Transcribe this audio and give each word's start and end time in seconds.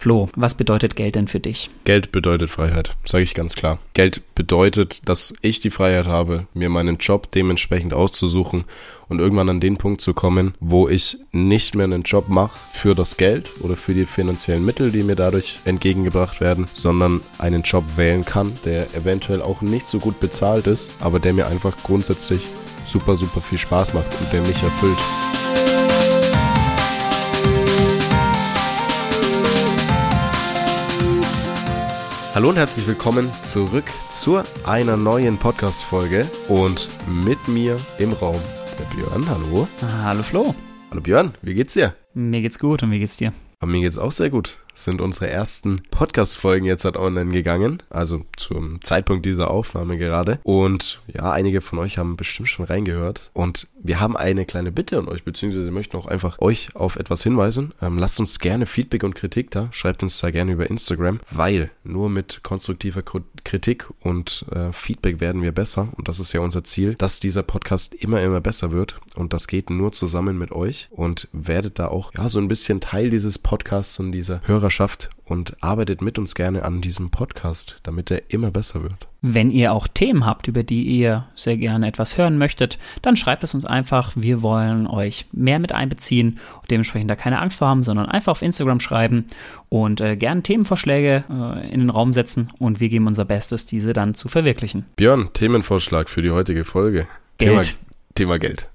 Flo, 0.00 0.30
was 0.34 0.54
bedeutet 0.54 0.96
Geld 0.96 1.14
denn 1.14 1.28
für 1.28 1.40
dich? 1.40 1.68
Geld 1.84 2.10
bedeutet 2.10 2.48
Freiheit, 2.48 2.96
sage 3.04 3.22
ich 3.22 3.34
ganz 3.34 3.54
klar. 3.54 3.78
Geld 3.92 4.22
bedeutet, 4.34 5.06
dass 5.06 5.34
ich 5.42 5.60
die 5.60 5.68
Freiheit 5.68 6.06
habe, 6.06 6.46
mir 6.54 6.70
meinen 6.70 6.96
Job 6.96 7.30
dementsprechend 7.32 7.92
auszusuchen 7.92 8.64
und 9.10 9.18
irgendwann 9.18 9.50
an 9.50 9.60
den 9.60 9.76
Punkt 9.76 10.00
zu 10.00 10.14
kommen, 10.14 10.54
wo 10.58 10.88
ich 10.88 11.18
nicht 11.32 11.74
mehr 11.74 11.84
einen 11.84 12.04
Job 12.04 12.30
mache 12.30 12.58
für 12.72 12.94
das 12.94 13.18
Geld 13.18 13.50
oder 13.60 13.76
für 13.76 13.92
die 13.92 14.06
finanziellen 14.06 14.64
Mittel, 14.64 14.90
die 14.90 15.02
mir 15.02 15.16
dadurch 15.16 15.58
entgegengebracht 15.66 16.40
werden, 16.40 16.66
sondern 16.72 17.20
einen 17.36 17.60
Job 17.60 17.84
wählen 17.96 18.24
kann, 18.24 18.54
der 18.64 18.94
eventuell 18.94 19.42
auch 19.42 19.60
nicht 19.60 19.86
so 19.86 19.98
gut 19.98 20.18
bezahlt 20.18 20.66
ist, 20.66 20.92
aber 21.00 21.20
der 21.20 21.34
mir 21.34 21.46
einfach 21.46 21.76
grundsätzlich 21.82 22.46
super, 22.86 23.16
super 23.16 23.42
viel 23.42 23.58
Spaß 23.58 23.92
macht 23.92 24.18
und 24.18 24.32
der 24.32 24.40
mich 24.40 24.62
erfüllt. 24.62 25.69
Hallo 32.34 32.50
und 32.50 32.56
herzlich 32.56 32.86
willkommen 32.86 33.28
zurück 33.42 33.84
zu 34.10 34.40
einer 34.64 34.96
neuen 34.96 35.36
Podcast-Folge 35.36 36.30
und 36.48 36.88
mit 37.08 37.48
mir 37.48 37.78
im 37.98 38.12
Raum 38.12 38.36
der 38.78 38.84
Björn. 38.94 39.28
Hallo. 39.28 39.66
Hallo 40.02 40.22
Flo. 40.22 40.54
Hallo 40.90 41.00
Björn, 41.00 41.34
wie 41.42 41.54
geht's 41.54 41.74
dir? 41.74 41.94
Mir 42.14 42.40
geht's 42.40 42.58
gut 42.58 42.82
und 42.82 42.90
wie 42.92 42.98
geht's 43.00 43.16
dir? 43.16 43.32
Aber 43.58 43.70
mir 43.70 43.80
geht's 43.80 43.98
auch 43.98 44.12
sehr 44.12 44.30
gut. 44.30 44.58
Sind 44.74 45.00
unsere 45.00 45.28
ersten 45.28 45.82
Podcast-Folgen 45.90 46.66
jetzt 46.66 46.84
halt 46.84 46.96
online 46.96 47.32
gegangen, 47.32 47.82
also 47.90 48.24
zum 48.36 48.82
Zeitpunkt 48.82 49.26
dieser 49.26 49.50
Aufnahme 49.50 49.98
gerade. 49.98 50.38
Und 50.42 51.00
ja, 51.06 51.30
einige 51.32 51.60
von 51.60 51.78
euch 51.78 51.98
haben 51.98 52.16
bestimmt 52.16 52.48
schon 52.48 52.64
reingehört. 52.64 53.30
Und 53.32 53.68
wir 53.82 54.00
haben 54.00 54.16
eine 54.16 54.44
kleine 54.44 54.72
Bitte 54.72 54.98
an 54.98 55.08
euch, 55.08 55.24
beziehungsweise 55.24 55.70
möchten 55.70 55.96
auch 55.96 56.06
einfach 56.06 56.38
euch 56.40 56.74
auf 56.74 56.96
etwas 56.96 57.22
hinweisen. 57.22 57.72
Ähm, 57.80 57.98
lasst 57.98 58.20
uns 58.20 58.38
gerne 58.38 58.66
Feedback 58.66 59.02
und 59.02 59.14
Kritik 59.14 59.50
da. 59.50 59.68
Schreibt 59.72 60.02
uns 60.02 60.18
da 60.20 60.30
gerne 60.30 60.52
über 60.52 60.68
Instagram, 60.68 61.20
weil 61.30 61.70
nur 61.84 62.10
mit 62.10 62.42
konstruktiver 62.42 63.02
Kritik 63.44 63.88
und 64.00 64.44
äh, 64.50 64.72
Feedback 64.72 65.20
werden 65.20 65.42
wir 65.42 65.52
besser. 65.52 65.88
Und 65.96 66.08
das 66.08 66.20
ist 66.20 66.32
ja 66.32 66.40
unser 66.40 66.64
Ziel, 66.64 66.94
dass 66.94 67.20
dieser 67.20 67.42
Podcast 67.42 67.94
immer, 67.94 68.22
immer 68.22 68.40
besser 68.40 68.70
wird. 68.72 69.00
Und 69.14 69.32
das 69.32 69.46
geht 69.46 69.70
nur 69.70 69.92
zusammen 69.92 70.38
mit 70.38 70.52
euch. 70.52 70.88
Und 70.90 71.28
werdet 71.32 71.78
da 71.78 71.88
auch 71.88 72.12
ja 72.16 72.28
so 72.28 72.38
ein 72.38 72.48
bisschen 72.48 72.80
Teil 72.80 73.10
dieses 73.10 73.38
Podcasts 73.38 73.98
und 73.98 74.12
dieser 74.12 74.40
Hörerschaft 74.60 75.10
und 75.24 75.56
arbeitet 75.62 76.02
mit 76.02 76.18
uns 76.18 76.34
gerne 76.34 76.64
an 76.64 76.80
diesem 76.80 77.10
Podcast, 77.10 77.78
damit 77.82 78.10
er 78.10 78.22
immer 78.28 78.50
besser 78.50 78.82
wird. 78.82 79.08
Wenn 79.22 79.50
ihr 79.50 79.72
auch 79.72 79.86
Themen 79.86 80.26
habt, 80.26 80.48
über 80.48 80.62
die 80.62 80.82
ihr 80.82 81.26
sehr 81.34 81.56
gerne 81.56 81.86
etwas 81.86 82.18
hören 82.18 82.36
möchtet, 82.36 82.78
dann 83.02 83.16
schreibt 83.16 83.44
es 83.44 83.54
uns 83.54 83.64
einfach. 83.64 84.12
Wir 84.16 84.42
wollen 84.42 84.86
euch 84.86 85.26
mehr 85.32 85.58
mit 85.58 85.72
einbeziehen 85.72 86.38
und 86.60 86.70
dementsprechend 86.70 87.10
da 87.10 87.16
keine 87.16 87.40
Angst 87.40 87.58
vor 87.58 87.68
haben, 87.68 87.82
sondern 87.82 88.06
einfach 88.06 88.32
auf 88.32 88.42
Instagram 88.42 88.80
schreiben 88.80 89.26
und 89.68 90.00
äh, 90.00 90.16
gerne 90.16 90.42
Themenvorschläge 90.42 91.24
äh, 91.30 91.72
in 91.72 91.80
den 91.80 91.90
Raum 91.90 92.12
setzen 92.12 92.48
und 92.58 92.80
wir 92.80 92.88
geben 92.88 93.06
unser 93.06 93.24
Bestes, 93.24 93.66
diese 93.66 93.92
dann 93.92 94.14
zu 94.14 94.28
verwirklichen. 94.28 94.84
Björn, 94.96 95.30
Themenvorschlag 95.32 96.08
für 96.08 96.22
die 96.22 96.30
heutige 96.30 96.64
Folge. 96.64 97.06
Geld. 97.38 97.50
Thema, 97.50 97.78
Thema 98.14 98.38
Geld. 98.38 98.68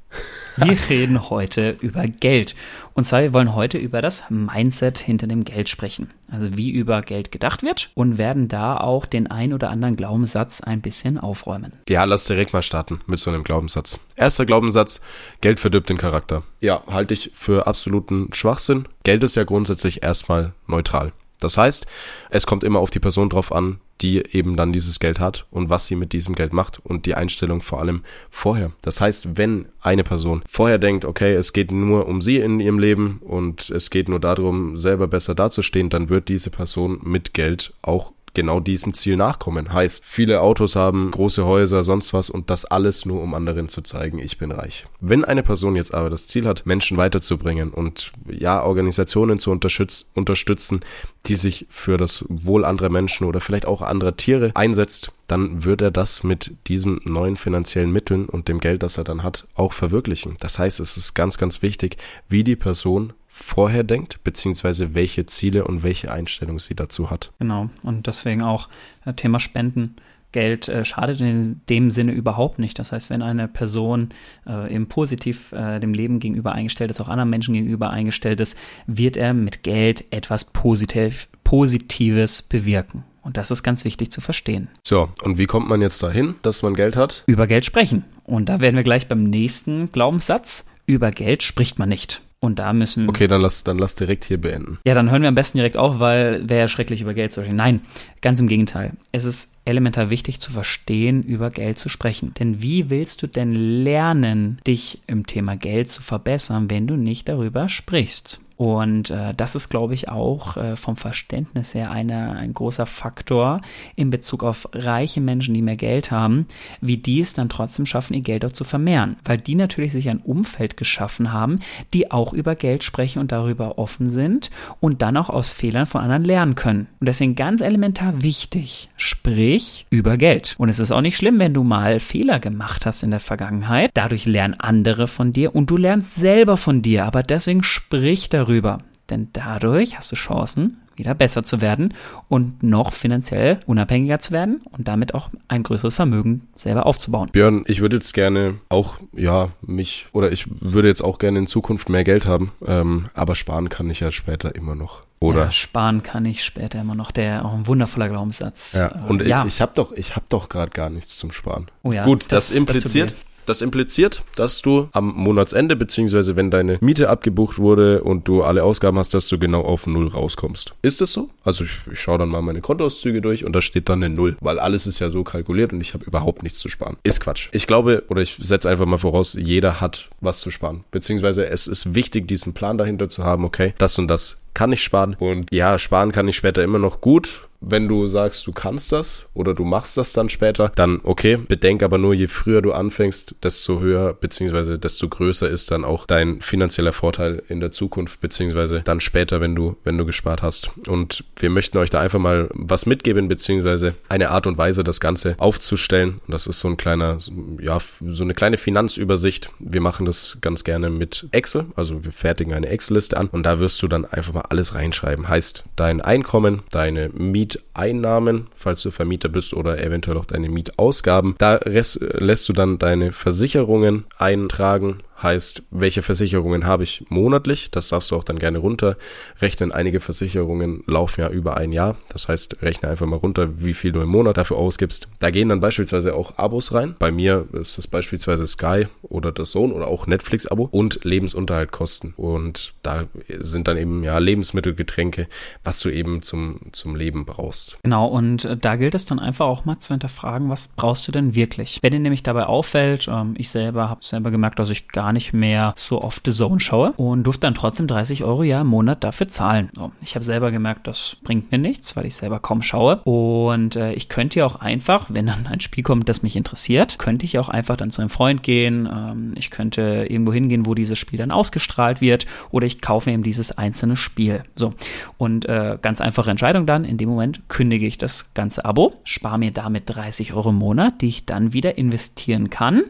Wir 0.58 0.78
reden 0.90 1.30
heute 1.30 1.78
über 1.82 2.08
Geld. 2.08 2.56
Und 2.94 3.04
zwar, 3.04 3.22
wir 3.22 3.34
wollen 3.34 3.56
heute 3.56 3.78
über 3.78 4.02
das 4.02 4.24
Mindset 4.30 5.00
hinter 5.00 5.28
dem 5.28 5.44
Geld 5.44 5.68
sprechen. 5.68 6.12
Also 6.32 6.56
wie 6.58 6.72
über 6.72 7.02
Geld 7.02 7.32
gedacht 7.32 7.62
wird 7.62 7.92
und 7.94 8.18
werden 8.18 8.48
da 8.48 8.78
auch 8.78 9.06
den 9.06 9.28
ein 9.28 9.54
oder 9.54 9.70
anderen 9.70 9.96
Glaubenssatz 9.96 10.62
ein 10.62 10.82
bisschen 10.82 11.20
aufräumen. 11.20 11.74
Ja, 11.90 12.06
lass 12.06 12.26
direkt 12.26 12.54
mal 12.54 12.64
starten 12.64 13.02
mit 13.06 13.20
so 13.20 13.32
einem 13.32 13.44
Glaubenssatz. 13.44 14.00
Erster 14.16 14.46
Glaubenssatz, 14.46 15.02
Geld 15.42 15.60
verdirbt 15.60 15.90
den 15.90 15.98
Charakter. 15.98 16.44
Ja, 16.62 16.84
halte 16.88 17.14
ich 17.14 17.32
für 17.34 17.68
absoluten 17.68 18.30
Schwachsinn. 18.34 18.88
Geld 19.04 19.24
ist 19.24 19.36
ja 19.36 19.44
grundsätzlich 19.44 20.04
erstmal 20.04 20.54
neutral. 20.68 21.12
Das 21.40 21.58
heißt, 21.58 21.86
es 22.30 22.46
kommt 22.46 22.64
immer 22.64 22.80
auf 22.80 22.90
die 22.90 23.00
Person 23.00 23.30
drauf 23.30 23.52
an, 23.52 23.80
die 24.02 24.24
eben 24.36 24.56
dann 24.56 24.74
dieses 24.74 25.00
Geld 25.00 25.20
hat 25.20 25.46
und 25.52 25.70
was 25.70 25.88
sie 25.88 25.96
mit 25.96 26.14
diesem 26.14 26.36
Geld 26.36 26.54
macht 26.54 26.80
und 26.84 27.06
die 27.06 27.16
Einstellung 27.16 27.62
vor 27.62 27.80
allem 27.80 28.04
vorher. 28.30 28.72
Das 28.82 29.00
heißt, 29.00 29.38
wenn 29.38 29.68
eine 29.82 30.04
Person 30.04 30.42
vorher 30.48 30.78
denkt, 30.78 31.06
okay, 31.06 31.34
es 31.34 31.54
geht 31.54 31.72
nur 31.72 32.08
um 32.08 32.22
sie 32.22 32.38
in 32.38 32.60
ihrem 32.60 32.80
Leben 32.80 33.20
und 33.22 33.70
es 33.70 33.90
geht 33.90 34.10
nur 34.10 34.20
darum, 34.20 34.78
selber 34.78 35.08
besser 35.08 35.36
dazustehen, 35.36 35.90
dann 35.90 36.10
wird 36.10 36.28
diese 36.28 36.50
Person 36.50 37.00
mit 37.04 37.34
Geld 37.34 37.74
auch 37.82 38.12
genau 38.36 38.60
diesem 38.60 38.94
Ziel 38.94 39.16
nachkommen. 39.18 39.74
Heißt, 39.74 40.04
viele 40.06 40.42
Autos 40.42 40.76
haben, 40.76 41.12
große 41.12 41.46
Häuser, 41.46 41.84
sonst 41.84 42.14
was 42.14 42.30
und 42.30 42.50
das 42.50 42.66
alles 42.66 43.06
nur, 43.06 43.22
um 43.22 43.34
anderen 43.34 43.70
zu 43.70 43.82
zeigen, 43.82 44.20
ich 44.20 44.38
bin 44.38 44.52
reich. 44.52 44.86
Wenn 45.00 45.26
eine 45.26 45.44
Person 45.44 45.76
jetzt 45.76 45.94
aber 45.94 46.10
das 46.10 46.28
Ziel 46.28 46.46
hat, 46.46 46.66
Menschen 46.66 46.98
weiterzubringen 46.98 47.72
und 47.72 48.12
ja, 48.30 48.64
Organisationen 48.64 49.40
zu 49.40 49.52
unterstützen, 49.52 50.82
die 51.26 51.36
sich 51.36 51.66
für 51.70 51.98
das 51.98 52.26
Wohl 52.30 52.66
anderer 52.66 52.90
Menschen 52.90 53.26
oder 53.26 53.42
vielleicht 53.42 53.66
auch 53.66 53.82
anderer 53.82 54.16
Tiere 54.16 54.52
einsetzt, 54.54 55.12
dann 55.28 55.64
wird 55.64 55.82
er 55.82 55.92
das 55.92 56.24
mit 56.24 56.56
diesen 56.68 57.02
neuen 57.04 57.38
finanziellen 57.38 57.92
Mitteln 57.92 58.26
und 58.26 58.48
dem 58.48 58.60
Geld, 58.60 58.84
das 58.84 58.98
er 58.98 59.04
dann 59.04 59.24
hat, 59.24 59.48
auch 59.56 59.74
verwirklichen. 59.74 60.38
Das 60.40 60.60
heißt, 60.60 60.80
es 60.80 60.98
ist 60.98 61.16
ganz, 61.16 61.38
ganz 61.38 61.62
wichtig, 61.62 61.98
wie 62.30 62.44
die 62.44 62.56
Person 62.56 63.14
vorher 63.38 63.84
denkt, 63.84 64.24
beziehungsweise 64.24 64.96
welche 64.96 65.26
Ziele 65.26 65.66
und 65.66 65.84
welche 65.84 66.10
Einstellung 66.10 66.58
sie 66.60 66.74
dazu 66.74 67.10
hat. 67.10 67.34
Genau, 67.38 67.70
und 67.84 68.08
deswegen 68.08 68.42
auch 68.42 68.70
äh, 69.04 69.14
Thema 69.14 69.42
Spenden. 69.42 69.98
Geld 70.32 70.68
äh, 70.68 70.84
schadet 70.84 71.22
in 71.22 71.62
dem 71.70 71.90
Sinne 71.90 72.12
überhaupt 72.12 72.60
nicht. 72.60 72.78
Das 72.80 72.92
heißt, 72.92 73.10
wenn 73.10 73.22
eine 73.22 73.48
Person 73.48 74.10
äh, 74.46 74.74
eben 74.74 74.88
positiv 74.88 75.52
äh, 75.54 75.80
dem 75.80 75.94
Leben 75.94 76.20
gegenüber 76.20 76.54
eingestellt 76.54 76.92
ist, 76.92 77.00
auch 77.00 77.10
anderen 77.10 77.30
Menschen 77.30 77.54
gegenüber 77.54 77.90
eingestellt 77.90 78.40
ist, 78.40 78.58
wird 78.86 79.16
er 79.16 79.34
mit 79.34 79.64
Geld 79.64 80.06
etwas 80.12 80.46
Positiv 80.46 81.30
Positives 81.44 82.42
bewirken. 82.42 83.04
Und 83.22 83.38
das 83.38 83.52
ist 83.52 83.64
ganz 83.64 83.86
wichtig 83.86 84.12
zu 84.12 84.20
verstehen. 84.20 84.70
So, 84.84 85.10
und 85.24 85.38
wie 85.38 85.46
kommt 85.46 85.70
man 85.70 85.82
jetzt 85.82 86.04
dahin, 86.04 86.36
dass 86.42 86.64
man 86.64 86.76
Geld 86.76 86.96
hat? 86.96 87.24
Über 87.28 87.48
Geld 87.48 87.64
sprechen. 87.66 88.04
Und 88.24 88.50
da 88.50 88.60
werden 88.60 88.76
wir 88.76 88.84
gleich 88.84 89.08
beim 89.08 89.24
nächsten 89.24 89.92
Glaubenssatz. 89.92 90.66
Über 90.86 91.12
Geld 91.12 91.44
spricht 91.44 91.80
man 91.80 91.90
nicht. 91.90 92.22
Und 92.46 92.60
da 92.60 92.74
müssen 92.74 93.06
wir. 93.06 93.10
Okay, 93.10 93.28
dann 93.28 93.42
lass, 93.42 93.64
dann 93.64 93.78
lass 93.78 93.96
direkt 93.96 94.26
hier 94.26 94.40
beenden. 94.40 94.78
Ja, 94.86 94.94
dann 94.94 95.10
hören 95.10 95.24
wir 95.24 95.30
am 95.30 95.36
besten 95.36 95.58
direkt 95.58 95.78
auf, 95.78 96.00
weil 96.00 96.48
wäre 96.48 96.62
ja 96.62 96.68
schrecklich 96.68 97.02
über 97.02 97.14
Geld 97.14 97.32
zu 97.32 97.42
sprechen. 97.42 97.56
Nein, 97.56 97.82
ganz 98.22 98.40
im 98.40 98.48
Gegenteil. 98.48 98.94
Es 99.12 99.26
ist 99.26 99.52
elementar 99.66 100.12
wichtig 100.12 100.40
zu 100.40 100.52
verstehen, 100.52 101.24
über 101.24 101.50
Geld 101.50 101.80
zu 101.80 101.90
sprechen. 101.90 102.34
Denn 102.36 102.62
wie 102.62 102.90
willst 102.92 103.24
du 103.24 103.28
denn 103.28 103.52
lernen, 103.54 104.60
dich 104.68 105.02
im 105.08 105.26
Thema 105.26 105.58
Geld 105.58 105.90
zu 105.90 106.04
verbessern, 106.04 106.70
wenn 106.70 106.86
du 106.86 106.96
nicht 106.96 107.28
darüber 107.28 107.68
sprichst? 107.68 108.42
Und 108.58 109.10
äh, 109.10 109.34
das 109.36 109.56
ist, 109.56 109.70
glaube 109.70 109.94
ich, 109.94 110.10
auch 110.10 110.56
äh, 110.56 110.76
vom 110.76 110.96
Verständnis 110.96 111.74
her 111.74 111.92
eine, 111.92 112.32
ein 112.32 112.54
großer 112.54 112.86
Faktor 112.86 113.62
in 113.96 114.10
Bezug 114.10 114.44
auf 114.44 114.70
reiche 114.74 115.20
Menschen, 115.20 115.54
die 115.54 115.62
mehr 115.62 115.76
Geld 115.76 116.12
haben, 116.12 116.48
wie 116.80 116.98
die 116.98 117.20
es 117.20 117.34
dann 117.34 117.50
trotzdem 117.50 117.86
schaffen, 117.86 118.14
ihr 118.14 118.22
Geld 118.22 118.46
auch 118.46 118.52
zu 118.52 118.64
vermehren. 118.64 119.18
Weil 119.26 119.38
die 119.38 119.56
natürlich 119.56 119.92
sich 119.92 120.10
ein 120.10 120.20
Umfeld 120.20 120.78
geschaffen 120.78 121.34
haben, 121.34 121.60
die 121.94 122.12
auch 122.12 122.32
über 122.32 122.56
Geld 122.56 122.84
sprechen 122.84 123.20
und 123.20 123.32
darüber 123.32 123.78
offen 123.78 124.10
sind 124.10 124.50
und 124.80 125.02
dann 125.02 125.18
auch 125.18 125.30
aus 125.30 125.52
Fehlern 125.52 125.86
von 125.86 126.02
anderen 126.02 126.24
lernen 126.24 126.56
können. 126.56 126.88
Und 127.02 127.08
deswegen 127.08 127.36
ganz 127.36 127.60
elementar 127.60 128.22
wichtig, 128.22 128.90
sprich 128.96 129.86
über 129.90 130.16
Geld. 130.16 130.56
Und 130.58 130.70
es 130.70 130.80
ist 130.80 130.92
auch 130.92 131.02
nicht 131.02 131.18
schlimm, 131.18 131.40
wenn 131.40 131.54
du 131.54 131.64
mal 131.64 132.00
Fehler 132.00 132.40
gemacht 132.40 132.86
hast 132.86 133.04
in 133.04 133.12
der 133.12 133.20
Vergangenheit. 133.20 133.92
Dadurch 133.94 134.26
lernen 134.26 134.56
andere 134.58 135.08
von 135.08 135.34
dir 135.34 135.54
und 135.54 135.70
du 135.70 135.76
lernst 135.76 136.16
selber 136.16 136.56
von 136.56 136.82
dir. 136.82 137.04
Aber 137.04 137.22
deswegen 137.22 137.64
sprich 137.64 138.30
darüber 138.30 138.45
darüber. 138.46 138.80
Denn 139.10 139.30
dadurch 139.34 139.98
hast 139.98 140.12
du 140.12 140.16
Chancen, 140.16 140.78
wieder 140.96 141.14
besser 141.14 141.44
zu 141.44 141.62
werden 141.62 141.94
und 142.30 142.64
noch 142.64 142.94
finanziell 142.94 143.60
unabhängiger 143.66 144.20
zu 144.20 144.32
werden 144.32 144.62
und 144.72 144.88
damit 144.88 145.14
auch 145.14 145.30
ein 145.48 145.64
größeres 145.64 145.94
Vermögen 145.94 146.48
selber 146.56 146.86
aufzubauen. 146.86 147.30
Björn, 147.32 147.64
ich 147.68 147.82
würde 147.82 147.98
jetzt 147.98 148.14
gerne 148.14 148.56
auch, 148.70 148.98
ja, 149.14 149.50
mich, 149.62 150.08
oder 150.14 150.32
ich 150.32 150.46
würde 150.62 150.88
jetzt 150.88 151.04
auch 151.04 151.20
gerne 151.20 151.40
in 151.40 151.48
Zukunft 151.48 151.90
mehr 151.90 152.04
Geld 152.04 152.26
haben, 152.26 152.52
ähm, 152.66 153.10
aber 153.14 153.36
sparen 153.36 153.70
kann 153.70 153.90
ich 153.90 154.00
ja 154.00 154.12
später 154.12 154.56
immer 154.56 154.76
noch. 154.76 155.04
Oder? 155.20 155.46
Ja, 155.46 155.52
sparen 155.52 156.04
kann 156.04 156.26
ich 156.26 156.44
später 156.44 156.80
immer 156.82 156.96
noch, 156.96 157.12
der 157.12 157.46
auch 157.46 157.54
ein 157.54 157.68
wundervoller 157.68 158.10
Glaubenssatz. 158.10 158.74
Ja, 158.74 159.06
und 159.08 159.22
äh, 159.22 159.28
ja. 159.28 159.42
ich, 159.42 159.56
ich 159.56 159.62
habe 159.62 159.72
doch, 159.76 159.92
ich 159.94 160.16
habe 160.16 160.26
doch 160.30 160.50
gerade 160.50 160.72
gar 160.72 160.90
nichts 160.90 161.18
zum 161.18 161.32
Sparen. 161.32 161.68
Oh 161.84 161.92
ja, 161.92 162.04
Gut, 162.04 162.24
das, 162.24 162.48
das 162.48 162.52
impliziert, 162.52 163.12
das 163.12 163.35
das 163.46 163.62
impliziert, 163.62 164.24
dass 164.36 164.62
du 164.62 164.90
am 164.92 165.14
Monatsende, 165.16 165.76
beziehungsweise 165.76 166.36
wenn 166.36 166.52
deine 166.52 166.78
Miete 166.82 167.10
abgebucht 167.10 167.60
wurde 167.60 168.04
und 168.04 168.28
du 168.28 168.44
alle 168.44 168.64
Ausgaben 168.64 168.98
hast, 168.98 169.14
dass 169.14 169.28
du 169.28 169.40
genau 169.40 169.62
auf 169.62 169.88
Null 169.88 170.08
rauskommst. 170.08 170.74
Ist 170.82 171.02
das 171.02 171.14
so? 171.14 171.30
Also 171.44 171.64
ich, 171.64 171.80
ich 171.92 172.00
schaue 172.00 172.18
dann 172.18 172.30
mal 172.30 172.42
meine 172.42 172.62
Kontoauszüge 172.62 173.22
durch 173.22 173.46
und 173.46 173.54
da 173.54 173.62
steht 173.62 173.90
dann 173.90 174.04
eine 174.04 174.14
Null, 174.14 174.38
weil 174.42 174.60
alles 174.60 174.88
ist 174.88 175.00
ja 175.00 175.10
so 175.10 175.24
kalkuliert 175.24 175.74
und 175.74 175.82
ich 175.82 175.94
habe 175.94 176.06
überhaupt 176.06 176.44
nichts 176.44 176.60
zu 176.60 176.70
sparen. 176.70 176.98
Ist 177.04 177.22
Quatsch. 177.22 177.50
Ich 177.52 177.68
glaube, 177.68 178.04
oder 178.10 178.22
ich 178.22 178.38
setze 178.40 178.70
einfach 178.70 178.86
mal 178.86 178.98
voraus, 178.98 179.38
jeder 179.40 179.82
hat 179.82 180.10
was 180.22 180.40
zu 180.40 180.52
sparen. 180.52 180.84
Beziehungsweise 180.92 181.46
es 181.46 181.68
ist 181.68 181.96
wichtig, 181.96 182.28
diesen 182.28 182.54
Plan 182.54 182.78
dahinter 182.78 183.10
zu 183.10 183.24
haben, 183.24 183.46
okay, 183.46 183.74
das 183.78 183.98
und 184.00 184.08
das 184.08 184.42
kann 184.56 184.72
ich 184.72 184.84
sparen. 184.84 185.16
Und 185.20 185.54
ja, 185.54 185.78
sparen 185.78 186.12
kann 186.12 186.28
ich 186.28 186.36
später 186.36 186.64
immer 186.64 186.80
noch 186.80 187.02
gut 187.02 187.42
wenn 187.66 187.88
du 187.88 188.08
sagst, 188.08 188.46
du 188.46 188.52
kannst 188.52 188.92
das 188.92 189.26
oder 189.34 189.54
du 189.54 189.64
machst 189.64 189.98
das 189.98 190.14
dann 190.14 190.30
später, 190.30 190.72
dann 190.76 191.00
okay. 191.04 191.38
Bedenk 191.38 191.84
aber 191.84 191.98
nur, 191.98 192.14
je 192.14 192.28
früher 192.28 192.62
du 192.62 192.72
anfängst, 192.74 193.36
desto 193.44 193.80
höher 193.80 194.14
beziehungsweise 194.14 194.78
desto 194.78 195.10
größer 195.10 195.50
ist 195.50 195.72
dann 195.72 195.84
auch 195.84 196.06
dein 196.06 196.42
finanzieller 196.42 196.94
Vorteil 196.94 197.42
in 197.48 197.60
der 197.60 197.72
Zukunft 197.72 198.22
beziehungsweise 198.22 198.82
dann 198.82 199.00
später, 199.00 199.42
wenn 199.42 199.56
du 199.56 199.78
wenn 199.84 199.98
du 199.98 200.06
gespart 200.06 200.42
hast. 200.42 200.72
Und 200.88 201.24
wir 201.38 201.50
möchten 201.50 201.78
euch 201.78 201.90
da 201.90 202.00
einfach 202.00 202.20
mal 202.20 202.50
was 202.54 202.86
mitgeben 202.86 203.28
beziehungsweise 203.28 203.96
eine 204.10 204.30
Art 204.30 204.48
und 204.48 204.58
Weise, 204.58 204.84
das 204.84 205.00
Ganze 205.00 205.36
aufzustellen. 205.40 206.22
Und 206.28 206.32
das 206.32 206.48
ist 206.48 206.60
so 206.60 206.68
ein 206.68 206.78
kleiner, 206.78 207.18
ja, 207.60 207.80
so 207.80 208.24
eine 208.24 208.36
kleine 208.36 208.58
Finanzübersicht. 208.58 209.50
Wir 209.60 209.82
machen 209.82 210.06
das 210.06 210.38
ganz 210.42 210.64
gerne 210.64 210.90
mit 210.90 211.28
Excel, 211.32 211.66
also 211.76 212.04
wir 212.06 212.12
fertigen 212.12 212.54
eine 212.54 212.68
Excel-Liste 212.68 213.18
an 213.18 213.28
und 213.28 213.44
da 213.44 213.60
wirst 213.60 213.82
du 213.82 213.88
dann 213.88 214.06
einfach 214.06 214.34
mal 214.34 214.45
alles 214.52 214.76
reinschreiben. 214.76 215.28
Heißt 215.28 215.64
dein 215.76 216.02
Einkommen, 216.02 216.64
deine 216.72 217.10
Miet 217.10 217.46
Mieteinnahmen, 217.46 218.48
falls 218.54 218.82
du 218.82 218.92
Vermieter 218.92 219.30
bist 219.30 219.54
oder 219.54 219.84
eventuell 219.84 220.18
auch 220.18 220.26
deine 220.26 220.50
Mietausgaben. 220.50 221.36
Da 221.38 221.60
lässt 221.64 222.50
du 222.50 222.54
dann 222.54 222.80
deine 222.80 223.12
Versicherungen 223.12 224.06
eintragen, 224.18 225.00
Heißt, 225.22 225.64
welche 225.72 226.02
Versicherungen 226.02 226.66
habe 226.66 226.84
ich 226.84 227.06
monatlich? 227.10 227.72
Das 227.72 227.90
darfst 227.90 228.12
du 228.12 228.16
auch 228.16 228.24
dann 228.24 228.38
gerne 228.38 228.58
runterrechnen. 228.58 229.72
Einige 229.72 230.02
Versicherungen 230.02 230.84
laufen 230.88 231.22
ja 231.22 231.30
über 231.30 231.58
ein 231.58 231.72
Jahr. 231.72 231.96
Das 232.10 232.28
heißt, 232.28 232.62
rechne 232.62 232.90
einfach 232.90 233.06
mal 233.06 233.16
runter, 233.16 233.62
wie 233.62 233.74
viel 233.74 233.92
du 233.94 234.02
im 234.02 234.10
Monat 234.10 234.38
dafür 234.38 234.58
ausgibst. 234.58 235.08
Da 235.20 235.32
gehen 235.32 235.50
dann 235.50 235.62
beispielsweise 235.62 236.16
auch 236.16 236.38
Abos 236.38 236.74
rein. 236.74 236.96
Bei 237.00 237.12
mir 237.12 237.48
ist 237.54 237.78
es 237.78 237.88
beispielsweise 237.88 238.46
Sky 238.46 238.88
oder 239.04 239.34
The 239.36 239.44
Zone 239.44 239.74
oder 239.74 239.88
auch 239.88 240.06
Netflix-Abo 240.06 240.68
und 240.72 241.04
Lebensunterhaltkosten. 241.04 242.14
Und 242.18 242.74
da 242.84 243.06
sind 243.40 243.68
dann 243.68 243.78
eben 243.78 244.04
ja 244.04 244.18
Lebensmittel, 244.18 244.76
Getränke, 244.76 245.28
was 245.64 245.80
du 245.80 245.90
eben 245.90 246.22
zum, 246.22 246.60
zum 246.74 246.96
Leben 246.96 247.26
brauchst. 247.26 247.78
Genau, 247.84 248.08
und 248.08 248.46
äh, 248.46 248.58
da 248.58 248.76
gilt 248.76 248.96
es 248.96 249.06
dann 249.06 249.20
einfach 249.20 249.46
auch 249.46 249.66
mal 249.66 249.80
zu 249.80 249.94
hinterfragen, 249.94 250.50
was 250.50 250.68
brauchst 250.68 251.08
du 251.08 251.12
denn 251.12 251.36
wirklich? 251.36 251.80
Wenn 251.82 251.94
dir 251.94 252.00
nämlich 252.00 252.24
dabei 252.24 252.46
auffällt, 252.46 253.08
ähm, 253.08 253.36
ich 253.38 253.50
selber 253.50 253.90
habe 253.90 254.04
selber 254.04 254.32
gemerkt, 254.32 254.60
dass 254.60 254.70
ich 254.70 254.90
gar 254.90 255.05
gar 255.06 255.14
nicht 255.14 255.34
mehr 255.34 255.76
so 255.78 256.02
oft 256.02 256.24
The 256.26 256.32
Zone 256.32 256.60
schaue 256.60 256.92
und 256.98 257.26
durfte 257.26 257.42
dann 257.42 257.54
trotzdem 257.54 257.86
30 257.86 258.24
Euro 258.24 258.42
ja 258.42 258.62
im 258.62 258.68
Monat 258.68 259.04
dafür 259.04 259.28
zahlen. 259.28 259.70
So, 259.76 259.92
ich 260.02 260.16
habe 260.16 260.26
selber 260.26 260.50
gemerkt, 260.50 260.88
das 260.88 261.18
bringt 261.24 261.52
mir 261.52 261.60
nichts, 261.60 261.96
weil 261.96 262.08
ich 262.08 262.16
selber 262.16 262.40
kaum 262.40 262.64
schaue. 262.64 263.02
Und 263.04 263.76
äh, 263.76 263.94
ich 263.94 264.10
könnte 264.10 264.40
ja 264.40 264.48
auch 264.48 264.56
einfach, 264.56 265.06
wenn 265.10 265.28
dann 265.28 265.46
ein 265.46 265.60
Spiel 265.60 265.84
kommt, 265.84 266.10
das 266.10 266.24
mich 266.24 266.36
interessiert, 266.36 266.98
könnte 266.98 267.24
ich 267.26 267.38
auch 267.38 267.50
einfach 267.50 267.78
dann 267.78 267.92
zu 267.92 268.02
einem 268.02 268.10
Freund 268.10 268.42
gehen. 268.42 268.90
Ähm, 268.92 269.34
ich 269.36 269.52
könnte 269.52 270.08
irgendwo 270.10 270.34
hingehen, 270.34 270.66
wo 270.66 270.74
dieses 270.74 270.98
Spiel 270.98 271.20
dann 271.20 271.30
ausgestrahlt 271.30 272.02
wird 272.02 272.26
oder 272.50 272.66
ich 272.66 272.82
kaufe 272.82 273.12
eben 273.12 273.22
dieses 273.22 273.56
einzelne 273.56 273.98
Spiel. 273.98 274.42
So. 274.56 274.74
Und 275.20 275.46
äh, 275.46 275.78
ganz 275.84 276.02
einfache 276.02 276.32
Entscheidung 276.32 276.66
dann. 276.66 276.84
In 276.84 276.98
dem 276.98 277.10
Moment 277.10 277.48
kündige 277.48 277.86
ich 277.86 278.00
das 278.00 278.34
ganze 278.34 278.66
Abo, 278.66 278.92
spare 279.04 279.38
mir 279.38 279.52
damit 279.52 279.84
30 279.86 280.34
Euro 280.34 280.50
im 280.50 280.56
Monat, 280.56 281.04
die 281.04 281.10
ich 281.10 281.28
dann 281.28 281.54
wieder 281.54 281.78
investieren 281.78 282.50
kann, 282.50 282.82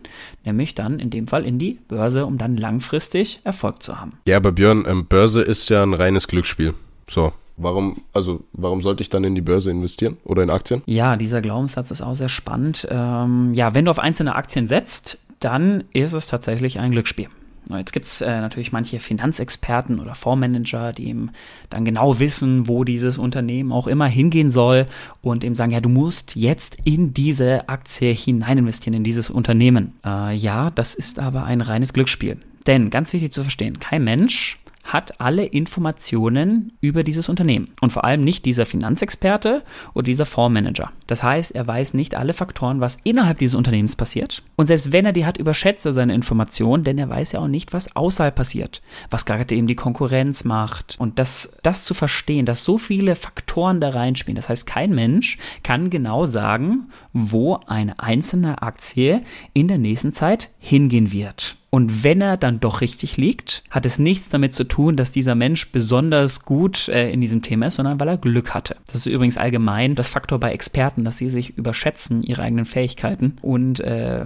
nämlich 0.46 0.76
dann 0.76 1.00
in 1.00 1.10
dem 1.10 1.28
Fall 1.28 1.46
in 1.46 1.60
die 1.60 1.78
Börse. 1.90 2.05
Börse, 2.06 2.26
um 2.28 2.38
dann 2.38 2.56
langfristig 2.56 3.40
Erfolg 3.44 3.82
zu 3.82 4.00
haben. 4.00 4.12
Ja, 4.28 4.38
aber 4.38 4.52
Björn, 4.52 4.86
ähm, 4.88 5.08
Börse 5.08 5.42
ist 5.42 5.70
ja 5.70 5.82
ein 5.82 5.96
reines 5.96 6.28
Glücksspiel. 6.28 6.74
So. 7.10 7.34
Warum, 7.58 8.02
also, 8.12 8.44
warum 8.52 8.82
sollte 8.82 9.02
ich 9.02 9.10
dann 9.10 9.24
in 9.24 9.34
die 9.34 9.42
Börse 9.42 9.72
investieren 9.72 10.18
oder 10.26 10.44
in 10.44 10.50
Aktien? 10.50 10.84
Ja, 10.88 11.16
dieser 11.16 11.42
Glaubenssatz 11.42 11.90
ist 11.90 12.02
auch 12.02 12.14
sehr 12.14 12.28
spannend. 12.28 12.86
Ähm, 12.92 13.54
ja, 13.54 13.74
wenn 13.74 13.86
du 13.86 13.92
auf 13.92 13.98
einzelne 13.98 14.36
Aktien 14.36 14.68
setzt, 14.68 15.20
dann 15.40 15.86
ist 15.94 16.14
es 16.14 16.28
tatsächlich 16.28 16.80
ein 16.80 16.92
Glücksspiel. 16.92 17.30
Jetzt 17.70 17.94
gibt 17.94 18.06
es 18.06 18.22
äh, 18.22 18.42
natürlich 18.42 18.72
manche 18.72 19.00
Finanzexperten 19.00 20.00
oder 20.00 20.16
Fondsmanager, 20.16 20.94
die 20.94 21.08
eben 21.10 21.32
dann 21.70 21.86
genau 21.86 22.20
wissen, 22.20 22.68
wo 22.68 22.84
dieses 22.84 23.18
Unternehmen 23.18 23.72
auch 23.72 23.88
immer 23.88 24.08
hingehen 24.08 24.52
soll 24.52 24.88
und 25.22 25.44
eben 25.44 25.56
sagen, 25.56 25.72
ja, 25.72 25.82
du 25.82 25.90
musst 25.90 26.36
jetzt 26.36 26.78
in 26.84 27.14
diese 27.14 27.68
Aktie 27.68 28.12
hinein 28.12 28.60
investieren, 28.60 28.94
in 28.94 29.04
dieses 29.04 29.30
Unternehmen. 29.30 29.94
Äh, 30.06 30.36
ja, 30.36 30.70
das 30.70 30.96
ist 30.96 31.20
aber 31.20 31.46
ein 31.46 31.62
reines 31.62 31.94
Glücksspiel. 31.94 32.38
Denn 32.68 32.90
ganz 32.90 33.14
wichtig 33.14 33.32
zu 33.32 33.42
verstehen, 33.42 33.80
kein 33.80 34.04
Mensch 34.04 34.58
hat 34.86 35.20
alle 35.20 35.46
Informationen 35.46 36.74
über 36.80 37.04
dieses 37.04 37.28
Unternehmen 37.28 37.70
und 37.82 37.92
vor 37.92 38.06
allem 38.06 38.24
nicht 38.24 38.46
dieser 38.46 38.66
Finanzexperte 38.66 39.64
oder 39.94 40.04
dieser 40.04 40.26
Fondsmanager. 40.26 40.92
Das 41.08 41.24
heißt, 41.24 41.54
er 41.56 41.68
weiß 41.68 41.96
nicht 41.96 42.16
alle 42.16 42.34
Faktoren, 42.34 42.80
was 42.80 42.98
innerhalb 43.04 43.40
dieses 43.40 43.56
Unternehmens 43.56 43.96
passiert. 43.96 44.44
Und 44.56 44.68
selbst 44.68 44.92
wenn 44.92 45.06
er 45.06 45.12
die 45.12 45.26
hat, 45.26 45.38
überschätzt 45.38 45.86
er 45.86 45.94
seine 45.94 46.14
Informationen, 46.14 46.84
denn 46.84 46.98
er 46.98 47.10
weiß 47.10 47.34
ja 47.34 47.40
auch 47.40 47.48
nicht, 47.48 47.74
was 47.74 47.96
außerhalb 47.96 48.36
passiert, 48.36 48.82
was 49.10 49.26
gerade 49.26 49.56
eben 49.56 49.68
die 49.68 49.76
Konkurrenz 49.76 50.44
macht. 50.44 50.96
Und 51.00 51.18
das, 51.18 51.58
das 51.64 51.84
zu 51.84 51.94
verstehen, 51.94 52.46
dass 52.46 52.64
so 52.64 52.78
viele 52.78 53.16
Faktoren 53.16 53.82
da 53.82 53.90
reinspielen, 53.90 54.36
das 54.36 54.50
heißt, 54.50 54.68
kein 54.68 54.94
Mensch 54.94 55.38
kann 55.64 55.90
genau 55.90 56.26
sagen, 56.26 56.90
wo 57.12 57.58
eine 57.68 58.00
einzelne 58.00 58.62
Aktie 58.62 59.20
in 59.54 59.68
der 59.68 59.80
nächsten 59.80 60.14
Zeit 60.14 60.52
hingehen 60.60 61.12
wird. 61.12 61.56
Und 61.76 62.06
wenn 62.06 62.22
er 62.22 62.38
dann 62.38 62.62
doch 62.62 62.80
richtig 62.80 63.18
liegt, 63.18 63.62
hat 63.70 63.86
es 63.86 64.00
nichts 64.00 64.30
damit 64.30 64.54
zu 64.54 64.64
tun, 64.64 64.96
dass 64.96 65.12
dieser 65.12 65.36
Mensch 65.36 65.74
besonders 65.74 66.46
gut 66.46 66.88
äh, 66.88 67.12
in 67.12 67.20
diesem 67.20 67.42
Thema 67.42 67.66
ist, 67.66 67.76
sondern 67.76 68.00
weil 68.00 68.08
er 68.08 68.18
Glück 68.18 68.54
hatte. 68.54 68.78
Das 68.88 68.96
ist 68.96 69.08
übrigens 69.08 69.36
allgemein 69.36 69.94
das 69.94 70.08
Faktor 70.08 70.40
bei 70.40 70.54
Experten, 70.54 71.04
dass 71.04 71.18
sie 71.18 71.30
sich 71.30 71.58
überschätzen, 71.58 72.24
ihre 72.24 72.44
eigenen 72.44 72.64
Fähigkeiten. 72.64 73.36
Und 73.42 73.82
äh, 73.82 74.24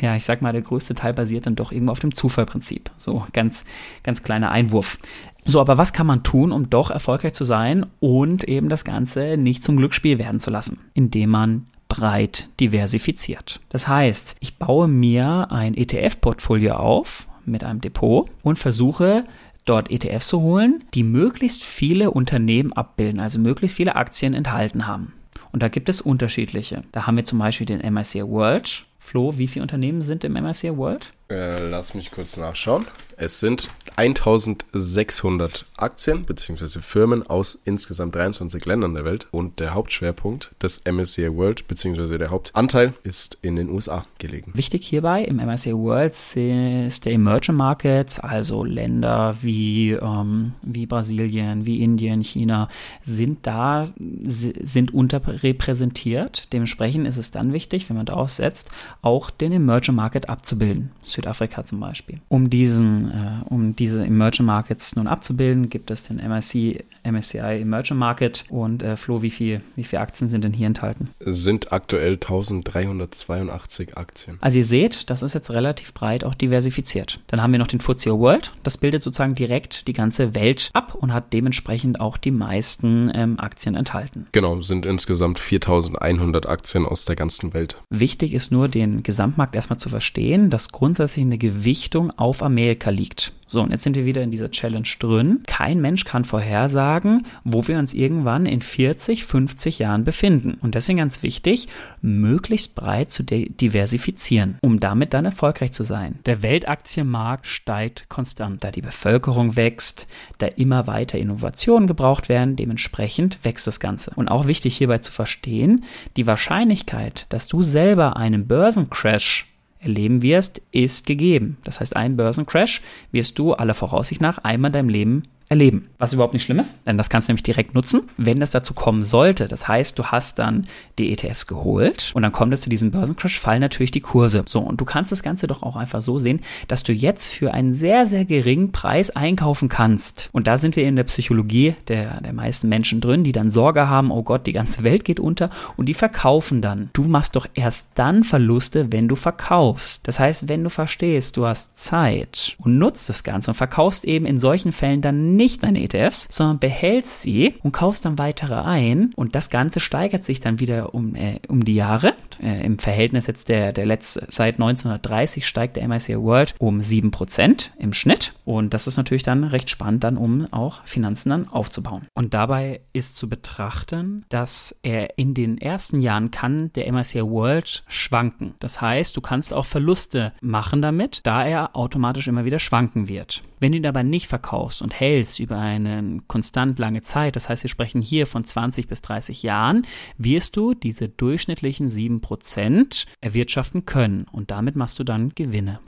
ja, 0.00 0.14
ich 0.14 0.22
sag 0.22 0.42
mal, 0.42 0.52
der 0.52 0.62
größte 0.62 0.94
Teil 0.94 1.12
basiert 1.12 1.46
dann 1.46 1.56
doch 1.56 1.72
irgendwo 1.72 1.90
auf 1.90 1.98
dem 1.98 2.14
Zufallprinzip. 2.14 2.88
So 2.98 3.26
ganz, 3.32 3.64
ganz 4.04 4.22
kleiner 4.22 4.52
Einwurf. 4.52 5.00
So, 5.44 5.60
aber 5.60 5.78
was 5.78 5.92
kann 5.92 6.06
man 6.06 6.22
tun, 6.22 6.52
um 6.52 6.70
doch 6.70 6.90
erfolgreich 6.90 7.32
zu 7.32 7.42
sein 7.42 7.86
und 7.98 8.44
eben 8.44 8.68
das 8.68 8.84
Ganze 8.84 9.36
nicht 9.36 9.64
zum 9.64 9.76
Glücksspiel 9.76 10.20
werden 10.20 10.38
zu 10.38 10.50
lassen? 10.50 10.78
Indem 10.94 11.30
man 11.30 11.66
breit 11.96 12.48
diversifiziert. 12.60 13.60
Das 13.70 13.88
heißt, 13.88 14.36
ich 14.40 14.58
baue 14.58 14.88
mir 14.88 15.48
ein 15.50 15.74
ETF-Portfolio 15.74 16.74
auf 16.74 17.26
mit 17.44 17.64
einem 17.64 17.80
Depot 17.80 18.28
und 18.42 18.58
versuche 18.58 19.24
dort 19.64 19.90
ETFs 19.90 20.28
zu 20.28 20.40
holen, 20.40 20.84
die 20.94 21.02
möglichst 21.02 21.64
viele 21.64 22.10
Unternehmen 22.10 22.72
abbilden, 22.72 23.20
also 23.20 23.38
möglichst 23.38 23.76
viele 23.76 23.96
Aktien 23.96 24.34
enthalten 24.34 24.86
haben. 24.86 25.14
Und 25.52 25.62
da 25.62 25.68
gibt 25.68 25.88
es 25.88 26.00
unterschiedliche. 26.00 26.82
Da 26.92 27.06
haben 27.06 27.16
wir 27.16 27.24
zum 27.24 27.38
Beispiel 27.38 27.66
den 27.66 27.80
MSCI 27.80 28.22
World. 28.28 28.84
Flo, 29.06 29.38
wie 29.38 29.46
viele 29.46 29.62
Unternehmen 29.62 30.02
sind 30.02 30.24
im 30.24 30.32
MSCI 30.32 30.76
World? 30.76 31.12
Äh, 31.28 31.68
lass 31.68 31.94
mich 31.94 32.10
kurz 32.10 32.36
nachschauen. 32.36 32.86
Es 33.18 33.40
sind 33.40 33.70
1600 33.96 35.64
Aktien 35.78 36.24
bzw. 36.24 36.80
Firmen 36.80 37.26
aus 37.26 37.58
insgesamt 37.64 38.14
23 38.14 38.64
Ländern 38.66 38.92
der 38.94 39.06
Welt 39.06 39.26
und 39.30 39.58
der 39.58 39.72
Hauptschwerpunkt 39.72 40.50
des 40.62 40.82
MSCI 40.84 41.34
World 41.34 41.66
bzw. 41.66 42.18
der 42.18 42.30
Hauptanteil 42.30 42.92
ist 43.04 43.38
in 43.40 43.56
den 43.56 43.70
USA 43.70 44.04
gelegen. 44.18 44.52
Wichtig 44.54 44.86
hierbei 44.86 45.24
im 45.24 45.36
MSCI 45.36 45.74
World 45.74 46.12
ist 46.12 47.06
der 47.06 47.12
Emerging 47.12 47.54
Markets, 47.54 48.20
also 48.20 48.64
Länder 48.64 49.36
wie, 49.40 49.92
ähm, 49.92 50.52
wie 50.60 50.84
Brasilien, 50.84 51.64
wie 51.64 51.82
Indien, 51.82 52.22
China, 52.22 52.68
sind 53.02 53.46
da, 53.46 53.94
sind 53.96 54.92
unterrepräsentiert. 54.92 56.52
Dementsprechend 56.52 57.06
ist 57.08 57.16
es 57.16 57.30
dann 57.30 57.54
wichtig, 57.54 57.88
wenn 57.88 57.96
man 57.96 58.06
darauf 58.06 58.30
setzt, 58.30 58.70
auch 59.02 59.30
den 59.30 59.52
Emerging 59.52 59.94
Market 59.94 60.28
abzubilden. 60.28 60.90
Südafrika 61.02 61.64
zum 61.64 61.80
Beispiel. 61.80 62.18
Um 62.28 62.50
diesen 62.50 63.10
äh, 63.10 63.44
um 63.48 63.76
diese 63.76 64.04
Emerging 64.04 64.46
Markets 64.46 64.96
nun 64.96 65.06
abzubilden, 65.06 65.68
gibt 65.68 65.90
es 65.90 66.04
den 66.04 66.16
MSCI, 66.16 66.84
MSCI 67.04 67.60
Emerging 67.60 67.96
Market. 67.96 68.44
Und 68.48 68.82
äh, 68.82 68.96
Flo, 68.96 69.22
wie 69.22 69.30
viel, 69.30 69.60
wie 69.76 69.84
viele 69.84 70.02
Aktien 70.02 70.30
sind 70.30 70.44
denn 70.44 70.52
hier 70.52 70.66
enthalten? 70.66 71.10
Es 71.20 71.42
sind 71.42 71.72
aktuell 71.72 72.14
1382 72.14 73.96
Aktien. 73.96 74.38
Also 74.40 74.58
ihr 74.58 74.64
seht, 74.64 75.10
das 75.10 75.22
ist 75.22 75.34
jetzt 75.34 75.50
relativ 75.50 75.94
breit 75.94 76.24
auch 76.24 76.34
diversifiziert. 76.34 77.20
Dann 77.28 77.42
haben 77.42 77.52
wir 77.52 77.58
noch 77.58 77.66
den 77.66 77.80
FTSE 77.80 78.18
World. 78.18 78.52
Das 78.62 78.78
bildet 78.78 79.02
sozusagen 79.02 79.34
direkt 79.34 79.88
die 79.88 79.92
ganze 79.92 80.34
Welt 80.34 80.70
ab 80.72 80.94
und 80.94 81.12
hat 81.12 81.32
dementsprechend 81.32 82.00
auch 82.00 82.16
die 82.16 82.30
meisten 82.30 83.10
ähm, 83.14 83.38
Aktien 83.38 83.74
enthalten. 83.74 84.26
Genau, 84.32 84.60
sind 84.60 84.86
insgesamt 84.86 85.38
4100 85.38 86.48
Aktien 86.48 86.86
aus 86.86 87.04
der 87.04 87.16
ganzen 87.16 87.54
Welt. 87.54 87.76
Wichtig 87.90 88.34
ist 88.34 88.50
nur, 88.52 88.68
den 88.68 88.85
Gesamtmarkt 89.02 89.54
erstmal 89.54 89.78
zu 89.78 89.88
verstehen, 89.88 90.50
dass 90.50 90.72
grundsätzlich 90.72 91.24
eine 91.24 91.38
Gewichtung 91.38 92.10
auf 92.18 92.42
Amerika 92.42 92.90
liegt. 92.90 93.32
So, 93.48 93.62
und 93.62 93.70
jetzt 93.70 93.84
sind 93.84 93.94
wir 93.94 94.04
wieder 94.04 94.22
in 94.22 94.32
dieser 94.32 94.50
Challenge 94.50 94.88
drin. 94.98 95.42
Kein 95.46 95.78
Mensch 95.78 96.04
kann 96.04 96.24
vorhersagen, 96.24 97.26
wo 97.44 97.68
wir 97.68 97.78
uns 97.78 97.94
irgendwann 97.94 98.44
in 98.44 98.60
40, 98.60 99.24
50 99.24 99.78
Jahren 99.78 100.04
befinden. 100.04 100.58
Und 100.60 100.74
deswegen 100.74 100.98
ganz 100.98 101.22
wichtig, 101.22 101.68
möglichst 102.02 102.74
breit 102.74 103.12
zu 103.12 103.22
diversifizieren, 103.22 104.58
um 104.62 104.80
damit 104.80 105.14
dann 105.14 105.24
erfolgreich 105.24 105.72
zu 105.72 105.84
sein. 105.84 106.18
Der 106.26 106.42
Weltaktienmarkt 106.42 107.46
steigt 107.46 108.08
konstant, 108.08 108.64
da 108.64 108.72
die 108.72 108.82
Bevölkerung 108.82 109.54
wächst, 109.54 110.08
da 110.38 110.46
immer 110.46 110.88
weiter 110.88 111.18
Innovationen 111.18 111.86
gebraucht 111.86 112.28
werden, 112.28 112.56
dementsprechend 112.56 113.38
wächst 113.44 113.66
das 113.68 113.78
Ganze. 113.78 114.10
Und 114.16 114.28
auch 114.28 114.48
wichtig 114.48 114.76
hierbei 114.76 114.98
zu 114.98 115.12
verstehen, 115.12 115.84
die 116.16 116.26
Wahrscheinlichkeit, 116.26 117.26
dass 117.28 117.46
du 117.46 117.62
selber 117.62 118.16
einen 118.16 118.48
Börsencrash 118.48 119.46
erleben 119.86 120.22
wirst, 120.22 120.62
ist 120.72 121.06
gegeben. 121.06 121.56
Das 121.64 121.80
heißt, 121.80 121.96
einen 121.96 122.16
Börsencrash 122.16 122.82
wirst 123.12 123.38
du 123.38 123.54
aller 123.54 123.74
Voraussicht 123.74 124.20
nach 124.20 124.38
einmal 124.38 124.68
in 124.68 124.72
deinem 124.72 124.88
Leben 124.88 125.22
erleben. 125.48 125.88
Was 125.98 126.12
überhaupt 126.12 126.34
nicht 126.34 126.42
schlimm 126.42 126.58
ist, 126.58 126.86
denn 126.86 126.98
das 126.98 127.08
kannst 127.08 127.28
du 127.28 127.32
nämlich 127.32 127.44
direkt 127.44 127.74
nutzen, 127.74 128.02
wenn 128.16 128.40
das 128.40 128.50
dazu 128.50 128.74
kommen 128.74 129.02
sollte. 129.02 129.46
Das 129.46 129.68
heißt, 129.68 129.98
du 129.98 130.06
hast 130.06 130.38
dann 130.38 130.66
die 130.98 131.12
ETFs 131.12 131.46
geholt 131.46 132.10
und 132.14 132.22
dann 132.22 132.32
kommt 132.32 132.52
es 132.52 132.62
zu 132.62 132.70
diesem 132.70 132.90
Börsencrash, 132.90 133.38
fallen 133.38 133.60
natürlich 133.60 133.92
die 133.92 134.00
Kurse. 134.00 134.44
So, 134.46 134.60
und 134.60 134.80
du 134.80 134.84
kannst 134.84 135.12
das 135.12 135.22
Ganze 135.22 135.46
doch 135.46 135.62
auch 135.62 135.76
einfach 135.76 136.00
so 136.00 136.18
sehen, 136.18 136.40
dass 136.68 136.82
du 136.82 136.92
jetzt 136.92 137.32
für 137.32 137.54
einen 137.54 137.72
sehr, 137.72 138.06
sehr 138.06 138.24
geringen 138.24 138.72
Preis 138.72 139.10
einkaufen 139.10 139.68
kannst. 139.68 140.28
Und 140.32 140.46
da 140.46 140.58
sind 140.58 140.74
wir 140.74 140.84
in 140.84 140.96
der 140.96 141.04
Psychologie 141.04 141.76
der, 141.88 142.20
der 142.20 142.32
meisten 142.32 142.68
Menschen 142.68 143.00
drin, 143.00 143.22
die 143.22 143.32
dann 143.32 143.50
Sorge 143.50 143.88
haben, 143.88 144.10
oh 144.10 144.22
Gott, 144.22 144.46
die 144.46 144.52
ganze 144.52 144.82
Welt 144.82 145.04
geht 145.04 145.20
unter 145.20 145.50
und 145.76 145.86
die 145.86 145.94
verkaufen 145.94 146.60
dann. 146.60 146.90
Du 146.92 147.04
machst 147.04 147.36
doch 147.36 147.46
erst 147.54 147.88
dann 147.94 148.24
Verluste, 148.24 148.90
wenn 148.90 149.06
du 149.06 149.14
verkaufst. 149.14 150.08
Das 150.08 150.18
heißt, 150.18 150.48
wenn 150.48 150.64
du 150.64 150.70
verstehst, 150.70 151.36
du 151.36 151.46
hast 151.46 151.78
Zeit 151.78 152.56
und 152.58 152.78
nutzt 152.78 153.08
das 153.08 153.22
Ganze 153.22 153.52
und 153.52 153.54
verkaufst 153.54 154.04
eben 154.04 154.26
in 154.26 154.38
solchen 154.38 154.72
Fällen 154.72 155.02
dann 155.02 155.35
nicht 155.36 155.62
deine 155.62 155.82
ETFs, 155.82 156.28
sondern 156.30 156.58
behältst 156.58 157.22
sie 157.22 157.54
und 157.62 157.72
kaufst 157.72 158.04
dann 158.04 158.18
weitere 158.18 158.54
ein 158.54 159.12
und 159.16 159.34
das 159.34 159.50
Ganze 159.50 159.80
steigert 159.80 160.22
sich 160.22 160.40
dann 160.40 160.60
wieder 160.60 160.94
um, 160.94 161.14
äh, 161.14 161.40
um 161.48 161.64
die 161.64 161.74
Jahre. 161.74 162.14
Äh, 162.42 162.64
Im 162.64 162.78
Verhältnis 162.78 163.26
jetzt 163.26 163.48
der, 163.48 163.72
der 163.72 163.86
letzte, 163.86 164.26
seit 164.28 164.54
1930 164.54 165.46
steigt 165.46 165.76
der 165.76 165.86
MSCI 165.86 166.18
World 166.18 166.54
um 166.58 166.80
7% 166.80 167.70
im 167.78 167.92
Schnitt 167.92 168.34
und 168.44 168.74
das 168.74 168.86
ist 168.86 168.96
natürlich 168.96 169.22
dann 169.22 169.44
recht 169.44 169.70
spannend, 169.70 170.04
dann 170.04 170.16
um 170.16 170.46
auch 170.52 170.84
Finanzen 170.84 171.30
dann 171.30 171.48
aufzubauen. 171.48 172.06
Und 172.14 172.34
dabei 172.34 172.80
ist 172.92 173.16
zu 173.16 173.28
betrachten, 173.28 174.24
dass 174.28 174.78
er 174.82 175.18
in 175.18 175.34
den 175.34 175.58
ersten 175.58 176.00
Jahren 176.00 176.30
kann 176.30 176.72
der 176.74 176.92
MSCI 176.92 177.22
World 177.22 177.84
schwanken. 177.88 178.54
Das 178.60 178.80
heißt, 178.80 179.16
du 179.16 179.20
kannst 179.20 179.52
auch 179.52 179.66
Verluste 179.66 180.32
machen 180.40 180.82
damit, 180.82 181.20
da 181.24 181.44
er 181.44 181.76
automatisch 181.76 182.28
immer 182.28 182.44
wieder 182.44 182.58
schwanken 182.58 183.08
wird. 183.08 183.42
Wenn 183.58 183.72
du 183.72 183.78
ihn 183.78 183.86
aber 183.86 184.02
nicht 184.02 184.26
verkaufst 184.26 184.82
und 184.82 184.98
hältst 184.98 185.25
über 185.38 185.58
eine 185.58 186.20
konstant 186.28 186.78
lange 186.78 187.02
Zeit, 187.02 187.36
das 187.36 187.48
heißt, 187.48 187.64
wir 187.64 187.70
sprechen 187.70 188.00
hier 188.00 188.26
von 188.26 188.44
20 188.44 188.88
bis 188.88 189.02
30 189.02 189.42
Jahren, 189.42 189.86
wirst 190.18 190.56
du 190.56 190.74
diese 190.74 191.08
durchschnittlichen 191.08 191.88
7% 191.88 193.06
erwirtschaften 193.20 193.84
können 193.84 194.26
und 194.30 194.50
damit 194.50 194.76
machst 194.76 194.98
du 194.98 195.04
dann 195.04 195.30
Gewinne. 195.34 195.80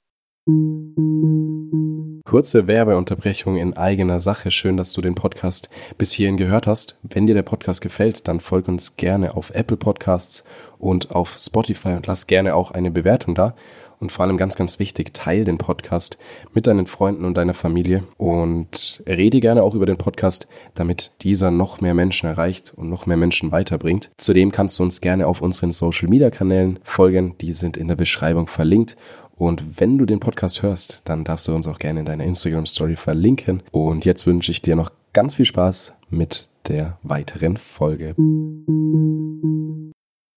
Kurze 2.25 2.67
Werbeunterbrechung 2.67 3.57
in 3.57 3.75
eigener 3.75 4.19
Sache. 4.19 4.51
Schön, 4.51 4.77
dass 4.77 4.93
du 4.93 5.01
den 5.01 5.15
Podcast 5.15 5.69
bis 5.97 6.11
hierhin 6.11 6.37
gehört 6.37 6.67
hast. 6.67 6.97
Wenn 7.01 7.25
dir 7.25 7.33
der 7.33 7.43
Podcast 7.43 7.81
gefällt, 7.81 8.27
dann 8.27 8.39
folg 8.39 8.67
uns 8.67 8.97
gerne 8.97 9.35
auf 9.35 9.49
Apple 9.51 9.77
Podcasts 9.77 10.43
und 10.77 11.11
auf 11.11 11.37
Spotify 11.39 11.89
und 11.89 12.05
lass 12.07 12.27
gerne 12.27 12.55
auch 12.55 12.71
eine 12.71 12.91
Bewertung 12.91 13.35
da. 13.35 13.55
Und 13.99 14.11
vor 14.11 14.25
allem 14.25 14.37
ganz, 14.37 14.55
ganz 14.55 14.79
wichtig, 14.79 15.13
teil 15.13 15.43
den 15.43 15.57
Podcast 15.57 16.17
mit 16.53 16.67
deinen 16.67 16.87
Freunden 16.87 17.25
und 17.25 17.35
deiner 17.35 17.53
Familie 17.53 18.03
und 18.17 19.03
rede 19.05 19.41
gerne 19.41 19.61
auch 19.63 19.75
über 19.75 19.85
den 19.85 19.97
Podcast, 19.97 20.47
damit 20.73 21.11
dieser 21.21 21.51
noch 21.51 21.81
mehr 21.81 21.93
Menschen 21.93 22.29
erreicht 22.29 22.73
und 22.75 22.89
noch 22.89 23.05
mehr 23.05 23.17
Menschen 23.17 23.51
weiterbringt. 23.51 24.09
Zudem 24.17 24.51
kannst 24.51 24.79
du 24.79 24.83
uns 24.83 25.01
gerne 25.01 25.27
auf 25.27 25.41
unseren 25.41 25.71
Social 25.71 26.07
Media 26.07 26.29
Kanälen 26.29 26.79
folgen. 26.83 27.35
Die 27.41 27.51
sind 27.51 27.75
in 27.75 27.89
der 27.89 27.95
Beschreibung 27.95 28.47
verlinkt. 28.47 28.95
Und 29.35 29.79
wenn 29.79 29.97
du 29.97 30.05
den 30.05 30.19
Podcast 30.19 30.63
hörst, 30.63 31.01
dann 31.05 31.23
darfst 31.23 31.47
du 31.47 31.55
uns 31.55 31.67
auch 31.67 31.79
gerne 31.79 32.01
in 32.01 32.05
deiner 32.05 32.25
Instagram 32.25 32.65
Story 32.65 32.95
verlinken. 32.95 33.63
Und 33.71 34.05
jetzt 34.05 34.27
wünsche 34.27 34.51
ich 34.51 34.61
dir 34.61 34.75
noch 34.75 34.91
ganz 35.13 35.33
viel 35.33 35.45
Spaß 35.45 35.95
mit 36.09 36.49
der 36.67 36.97
weiteren 37.03 37.57
Folge. 37.57 38.15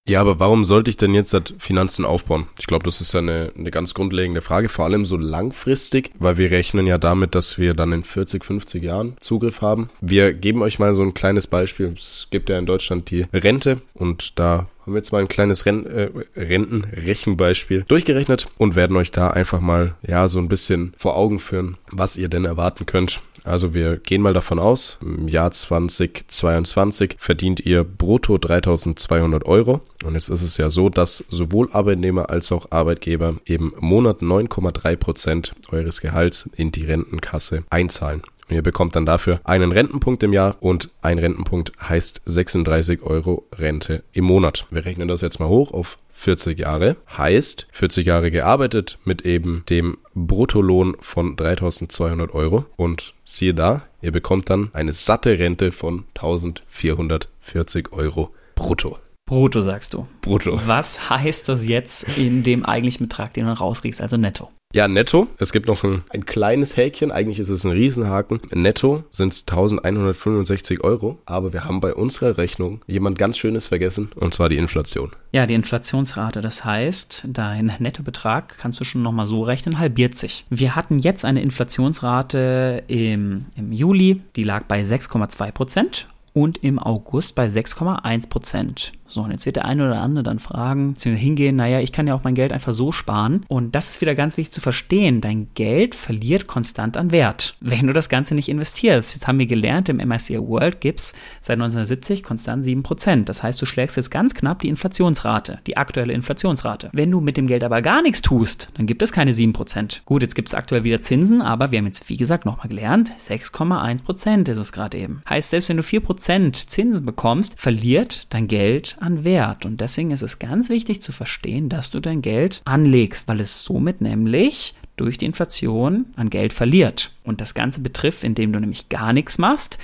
Ja, 0.09 0.21
aber 0.21 0.41
warum 0.41 0.65
sollte 0.65 0.91
ich 0.91 0.97
denn 0.97 1.15
jetzt 1.15 1.33
halt 1.33 1.55
Finanzen 1.59 2.05
aufbauen? 2.05 2.49
Ich 2.59 2.67
glaube, 2.67 2.85
das 2.85 3.01
ist 3.01 3.15
eine, 3.15 3.53
eine 3.57 3.71
ganz 3.71 3.95
grundlegende 3.95 4.43
Frage, 4.43 4.69
vor 4.69 4.85
allem 4.85 5.05
so 5.05 5.17
langfristig, 5.17 6.11
weil 6.19 6.39
wir 6.39 6.51
rechnen 6.51 6.89
ja 6.89 6.99
damit, 6.99 7.37
dass 7.37 7.57
wir 7.57 7.75
dann 7.75 7.93
in 7.93 8.03
40, 8.03 8.45
50 8.45 8.83
Jahren 8.83 9.17
Zugriff 9.21 9.61
haben. 9.61 9.87
Wir 10.01 10.33
geben 10.33 10.63
euch 10.63 10.81
mal 10.81 10.93
so 10.95 11.03
ein 11.03 11.15
kleines 11.15 11.47
Beispiel. 11.47 11.95
Es 11.97 12.27
gibt 12.31 12.51
ja 12.51 12.59
in 12.59 12.67
Deutschland 12.67 13.11
die 13.13 13.27
Rente 13.33 13.81
und 13.95 14.41
da 14.41 14.67
haben 14.83 14.95
wir 14.95 14.99
jetzt 14.99 15.13
mal 15.13 15.21
ein 15.21 15.29
kleines 15.29 15.67
Ren 15.67 15.87
äh, 15.87 16.11
Rentenrechenbeispiel 16.35 17.85
durchgerechnet 17.87 18.49
und 18.59 18.75
werden 18.75 18.97
euch 18.97 19.13
da 19.13 19.29
einfach 19.29 19.61
mal 19.61 19.95
ja 20.03 20.27
so 20.27 20.41
ein 20.41 20.49
bisschen 20.49 20.95
vor 20.97 21.17
Augen 21.17 21.39
führen, 21.39 21.77
was 21.93 22.17
ihr 22.17 22.29
denn 22.29 22.45
erwarten 22.45 22.87
könnt 22.87 23.21
also 23.45 23.75
wir 23.75 23.97
gehen 23.97 24.23
mal 24.23 24.33
davon 24.33 24.59
aus, 24.59 24.99
im 25.01 25.29
Jahr 25.29 25.51
2022 25.51 27.17
verdient 27.19 27.61
ihr 27.61 27.85
brutto 27.85 28.39
3200 28.39 29.45
Euro. 29.45 29.81
Und 30.05 30.15
jetzt 30.15 30.29
ist 30.29 30.43
es 30.43 30.57
ja 30.57 30.71
so, 30.71 30.89
dass 30.89 31.25
sowohl 31.29 31.69
Arbeitnehmer 31.73 32.31
als 32.31 32.53
auch 32.53 32.71
Arbeitgeber 32.71 33.37
eben 33.47 33.73
Monat 33.81 34.21
9,3 34.21 34.97
Prozent 34.97 35.55
eures 35.71 36.01
Gehalts 36.01 36.49
in 36.57 36.73
die 36.73 36.85
Rentenkasse 36.85 37.65
einzahlen. 37.71 38.23
Und 38.49 38.57
ihr 38.57 38.63
bekommt 38.63 38.97
dann 38.97 39.07
dafür 39.07 39.41
einen 39.45 39.73
Rentenpunkt 39.73 40.23
im 40.23 40.33
Jahr 40.33 40.57
und 40.61 40.91
ein 41.01 41.19
Rentenpunkt 41.19 41.73
heißt 41.81 42.23
36 42.27 43.03
Euro 43.03 43.47
Rente 43.53 44.03
im 44.13 44.25
Monat. 44.25 44.67
Wir 44.71 44.85
rechnen 44.85 45.09
das 45.09 45.21
jetzt 45.23 45.41
mal 45.41 45.49
hoch 45.49 45.73
auf 45.73 45.99
40 46.11 46.59
Jahre. 46.59 46.97
Heißt, 47.17 47.67
40 47.73 48.07
Jahre 48.07 48.31
gearbeitet 48.31 48.99
mit 49.05 49.23
eben 49.23 49.65
dem 49.71 49.97
Bruttolohn 50.15 50.97
von 51.01 51.37
3200 51.37 52.35
Euro. 52.35 52.67
Und 52.77 53.15
siehe 53.37 53.55
da, 53.55 53.83
ihr 54.01 54.13
bekommt 54.13 54.51
dann 54.51 54.71
eine 54.73 54.93
satte 54.93 55.39
Rente 55.39 55.73
von 55.73 56.05
1440 56.15 57.93
Euro 57.93 58.35
brutto. 58.55 58.99
Brutto 59.27 59.63
sagst 59.63 59.95
du. 59.95 60.07
Brutto. 60.21 60.61
Was 60.67 61.09
heißt 61.09 61.49
das 61.49 61.67
jetzt 61.67 62.05
in 62.19 62.43
dem 62.43 62.65
eigentlichen 62.65 63.09
Betrag, 63.09 63.33
den 63.35 63.47
du 63.47 63.53
rauskriegst, 63.53 64.01
also 64.01 64.17
netto? 64.17 64.51
Ja, 64.75 64.89
netto. 64.89 65.27
Es 65.39 65.53
gibt 65.53 65.69
noch 65.69 65.85
ein, 65.85 66.03
ein 66.11 66.25
kleines 66.25 66.77
Häkchen. 66.77 67.13
Eigentlich 67.13 67.39
ist 67.39 67.51
es 67.51 67.65
ein 67.65 67.73
Riesenhaken. 67.73 68.41
Netto 68.53 69.05
sind 69.11 69.33
es 69.35 69.41
1165 69.47 70.83
Euro. 70.83 71.19
Aber 71.27 71.53
wir 71.53 71.65
haben 71.65 71.81
bei 71.81 71.95
unserer 71.95 72.39
Rechnung 72.39 72.81
jemand 72.87 73.19
ganz 73.19 73.37
Schönes 73.37 73.67
vergessen. 73.67 74.11
Und 74.15 74.33
zwar 74.33 74.49
die 74.49 74.57
Inflation. 74.57 75.13
Ja, 75.31 75.45
die 75.47 75.55
Inflationsrate. 75.55 76.41
Das 76.41 76.65
heißt, 76.65 77.25
dein 77.29 77.73
Nettobetrag 77.79 78.57
kannst 78.59 78.81
du 78.81 78.85
schon 78.85 79.03
nochmal 79.03 79.27
so 79.27 79.43
rechnen, 79.43 79.79
halbiert 79.79 80.15
sich. 80.15 80.47
Wir 80.49 80.75
hatten 80.75 80.99
jetzt 80.99 81.27
eine 81.27 81.43
Inflationsrate 81.43 82.85
im, 82.89 83.47
im 83.57 83.73
Juli. 83.73 84.23
Die 84.37 84.45
lag 84.45 84.65
bei 84.65 84.81
6,2 84.81 85.53
Prozent 85.53 86.07
und 86.33 86.65
im 86.65 86.79
August 86.79 87.35
bei 87.35 87.47
6,1 87.47 88.29
Prozent. 88.31 88.93
So, 89.13 89.21
und 89.21 89.31
jetzt 89.31 89.45
wird 89.45 89.57
der 89.57 89.67
eine 89.67 89.87
oder 89.87 90.01
andere 90.01 90.23
dann 90.23 90.39
fragen, 90.39 90.95
beziehungsweise 90.95 91.23
hingehen, 91.23 91.57
naja, 91.57 91.81
ich 91.81 91.93
kann 91.93 92.07
ja 92.07 92.15
auch 92.15 92.25
mein 92.25 92.35
Geld 92.35 92.51
einfach 92.51 92.73
so 92.73 92.93
sparen. 92.93 93.45
Und 93.47 93.75
das 93.75 93.91
ist 93.91 94.01
wieder 94.01 94.15
ganz 94.15 94.39
wichtig 94.39 94.55
zu 94.55 94.63
verstehen. 94.63 95.21
Dein 95.21 95.49
Geld 95.53 95.95
verliert 95.95 96.47
konstant 96.47 96.97
an 96.97 97.13
Wert, 97.13 97.55
wenn 97.61 97.87
du 97.87 97.93
das 97.93 98.09
Ganze 98.09 98.35
nicht 98.35 98.49
investierst. 98.49 99.15
Jetzt 99.15 99.29
haben 99.29 99.39
wir 99.39 99.45
gelernt, 99.45 99.91
im 99.91 99.99
MSCI 99.99 100.39
World 100.39 100.81
gibt 100.81 101.01
es 101.01 101.13
seit 101.43 101.57
1970 101.57 102.23
konstant 102.23 102.65
7%. 102.65 103.25
Das 103.25 103.43
heißt, 103.43 103.61
du 103.61 103.67
schlägst 103.67 103.99
jetzt 103.99 104.11
ganz 104.11 104.35
knapp 104.35 104.61
die 104.61 104.71
Inflationsrate, 104.71 105.59
die 105.67 105.77
aktuelle 105.77 106.15
Inflationsrate. 106.15 106.89
Wenn 106.95 107.11
du 107.11 107.21
mit 107.21 107.37
dem 107.37 107.47
Geld 107.47 107.65
aber 107.65 107.83
gar 107.83 108.01
nichts 108.01 108.23
tust, 108.23 108.71
dann 108.79 108.87
gibt 108.87 109.03
es 109.03 109.13
keine 109.13 109.33
7%. 109.33 110.01
Gut, 110.07 110.23
jetzt 110.23 110.35
gibt 110.35 110.49
es 110.49 110.55
aktuell 110.55 110.85
wieder 110.85 111.03
Zinsen, 111.03 111.43
aber 111.43 111.71
wir 111.71 111.81
haben 111.81 111.87
jetzt, 111.87 112.09
wie 112.09 112.17
gesagt, 112.17 112.47
nochmal 112.47 112.69
gelernt, 112.69 113.13
6,1% 113.21 114.49
ist 114.49 114.57
es 114.57 114.73
gerade 114.73 114.97
eben. 114.97 115.21
Heißt, 115.29 115.51
selbst 115.51 115.69
wenn 115.69 115.77
du 115.77 115.83
4% 115.83 116.67
Zinsen 116.67 117.05
bekommst, 117.05 117.61
verliert 117.61 118.27
dein 118.31 118.49
Geld 118.49 118.97
an 119.03 119.25
Wert. 119.25 119.67
Und 119.67 119.81
deswegen 119.81 120.11
ist 120.11 120.23
es 120.23 120.39
ganz 120.39 120.69
wichtig 120.69 121.03
zu 121.03 121.13
verstehen, 121.13 121.69
dass 121.69 121.91
du 121.91 122.01
dein 122.01 122.23
Geld 122.23 122.63
anlegst, 122.65 123.29
weil 123.29 123.41
es 123.41 123.63
somit 123.65 124.01
nämlich 124.01 124.75
durch 124.97 125.19
die 125.19 125.27
Inflation 125.27 126.07
an 126.17 126.31
Geld 126.31 126.53
verliert. 126.53 127.13
Und 127.25 127.41
das 127.41 127.55
Ganze 127.55 127.81
betrifft, 127.81 128.25
indem 128.25 128.53
du 128.53 128.61
nämlich 128.61 128.89
gar 128.89 129.13
nichts 129.13 129.39
machst, 129.39 129.79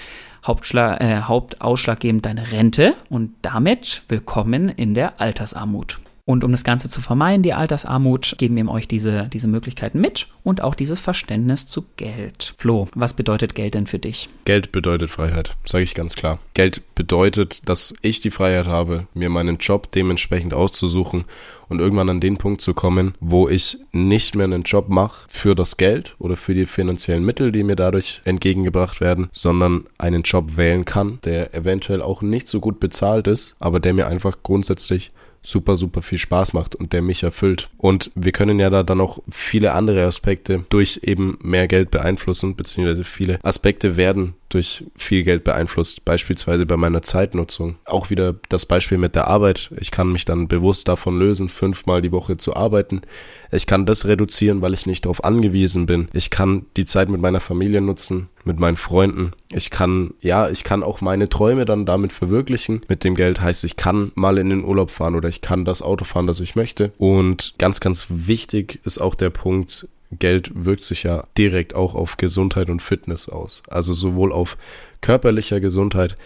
Hauptschlag, 0.46 1.00
äh, 1.00 1.22
hauptausschlaggebend 1.22 2.25
deine 2.25 2.52
Rente 2.52 2.94
und 3.10 3.34
damit 3.42 4.02
willkommen 4.08 4.68
in 4.68 4.94
der 4.94 5.20
Altersarmut. 5.20 5.98
Und 6.28 6.44
um 6.44 6.52
das 6.52 6.62
Ganze 6.62 6.90
zu 6.90 7.00
vermeiden, 7.00 7.42
die 7.42 7.54
Altersarmut, 7.54 8.35
geben 8.37 8.54
wir 8.54 8.68
euch 8.68 8.87
diese, 8.87 9.30
diese 9.32 9.49
Möglichkeiten 9.49 9.99
mit 9.99 10.26
und 10.44 10.62
auch 10.62 10.75
dieses 10.75 11.00
Verständnis 11.00 11.66
zu 11.66 11.87
Geld. 11.97 12.52
Flo, 12.58 12.87
was 12.94 13.14
bedeutet 13.14 13.54
Geld 13.54 13.73
denn 13.73 13.87
für 13.87 13.99
dich? 13.99 14.28
Geld 14.44 14.70
bedeutet 14.70 15.08
Freiheit, 15.08 15.56
sage 15.64 15.85
ich 15.85 15.94
ganz 15.94 16.16
klar. 16.16 16.38
Geld 16.52 16.82
bedeutet, 16.94 17.66
dass 17.66 17.94
ich 18.02 18.20
die 18.20 18.30
Freiheit 18.30 18.66
habe, 18.66 19.06
mir 19.14 19.30
meinen 19.30 19.56
Job 19.56 19.90
dementsprechend 19.90 20.52
auszusuchen 20.52 21.25
und 21.70 21.80
irgendwann 21.80 22.11
an 22.11 22.20
den 22.20 22.37
Punkt 22.37 22.61
zu 22.61 22.75
kommen, 22.75 23.14
wo 23.20 23.49
ich 23.49 23.78
nicht 23.92 24.35
mehr 24.35 24.44
einen 24.44 24.64
Job 24.64 24.90
mache 24.90 25.25
für 25.30 25.54
das 25.54 25.78
Geld 25.78 26.14
oder 26.18 26.37
für 26.37 26.52
die 26.52 26.66
finanziellen 26.66 27.25
Mittel, 27.25 27.52
die 27.52 27.62
mir 27.62 27.76
dadurch 27.76 28.20
entgegengebracht 28.26 29.00
werden, 29.00 29.30
sondern 29.32 29.87
einen 29.97 30.25
Job 30.25 30.58
wählen 30.58 30.85
kann, 30.85 31.20
der 31.25 31.54
eventuell 31.54 32.02
auch 32.02 32.20
nicht 32.20 32.49
so 32.49 32.61
gut 32.61 32.80
bezahlt 32.80 33.26
ist, 33.28 33.56
aber 33.61 33.80
der 33.80 33.94
mir 33.94 34.08
einfach 34.08 34.42
grundsätzlich 34.42 35.11
super, 35.48 35.76
super 35.76 36.02
viel 36.02 36.18
Spaß 36.18 36.52
macht 36.52 36.74
und 36.74 36.92
der 36.92 37.02
mich 37.02 37.22
erfüllt. 37.22 37.70
Und 37.78 38.10
wir 38.14 38.32
können 38.32 38.60
ja 38.60 38.70
da 38.70 38.82
dann 38.82 39.00
auch 39.00 39.20
viele 39.30 39.72
andere 39.72 40.04
Aspekte 40.04 40.64
durch 40.68 41.00
eben 41.02 41.38
mehr 41.42 41.68
Geld 41.68 41.90
beeinflussen, 41.90 42.54
beziehungsweise 42.54 43.04
viele 43.04 43.38
Aspekte 43.42 43.96
werden 43.96 44.34
durch 44.48 44.84
viel 44.96 45.24
Geld 45.24 45.44
beeinflusst, 45.44 46.04
beispielsweise 46.04 46.64
bei 46.64 46.76
meiner 46.76 47.02
Zeitnutzung. 47.02 47.76
Auch 47.84 48.10
wieder 48.10 48.36
das 48.48 48.66
Beispiel 48.66 48.98
mit 48.98 49.14
der 49.14 49.28
Arbeit. 49.28 49.70
Ich 49.78 49.90
kann 49.90 50.10
mich 50.10 50.24
dann 50.24 50.48
bewusst 50.48 50.88
davon 50.88 51.18
lösen, 51.18 51.48
fünfmal 51.48 52.00
die 52.00 52.12
Woche 52.12 52.36
zu 52.38 52.56
arbeiten. 52.56 53.02
Ich 53.50 53.66
kann 53.66 53.86
das 53.86 54.06
reduzieren, 54.06 54.62
weil 54.62 54.74
ich 54.74 54.86
nicht 54.86 55.04
darauf 55.04 55.24
angewiesen 55.24 55.86
bin. 55.86 56.08
Ich 56.12 56.30
kann 56.30 56.66
die 56.76 56.84
Zeit 56.84 57.08
mit 57.08 57.20
meiner 57.20 57.40
Familie 57.40 57.80
nutzen, 57.80 58.28
mit 58.44 58.58
meinen 58.58 58.76
Freunden. 58.76 59.32
Ich 59.52 59.70
kann, 59.70 60.14
ja, 60.20 60.48
ich 60.48 60.64
kann 60.64 60.82
auch 60.82 61.00
meine 61.00 61.28
Träume 61.28 61.64
dann 61.64 61.86
damit 61.86 62.12
verwirklichen. 62.12 62.82
Mit 62.88 63.04
dem 63.04 63.14
Geld 63.14 63.40
heißt, 63.40 63.64
ich 63.64 63.76
kann 63.76 64.12
mal 64.14 64.38
in 64.38 64.50
den 64.50 64.64
Urlaub 64.64 64.90
fahren 64.90 65.14
oder 65.14 65.28
ich 65.28 65.40
kann 65.40 65.64
das 65.64 65.82
Auto 65.82 66.04
fahren, 66.04 66.26
das 66.26 66.40
ich 66.40 66.56
möchte. 66.56 66.92
Und 66.98 67.54
ganz, 67.58 67.80
ganz 67.80 68.06
wichtig 68.08 68.80
ist 68.84 68.98
auch 68.98 69.14
der 69.14 69.30
Punkt, 69.30 69.88
Geld 70.10 70.50
wirkt 70.54 70.84
sich 70.84 71.02
ja 71.02 71.24
direkt 71.36 71.74
auch 71.74 71.94
auf 71.94 72.16
Gesundheit 72.16 72.70
und 72.70 72.82
Fitness 72.82 73.28
aus. 73.28 73.62
Also 73.68 73.92
sowohl 73.92 74.32
auf 74.32 74.56
körperlicher 75.00 75.60
Gesundheit 75.60 76.16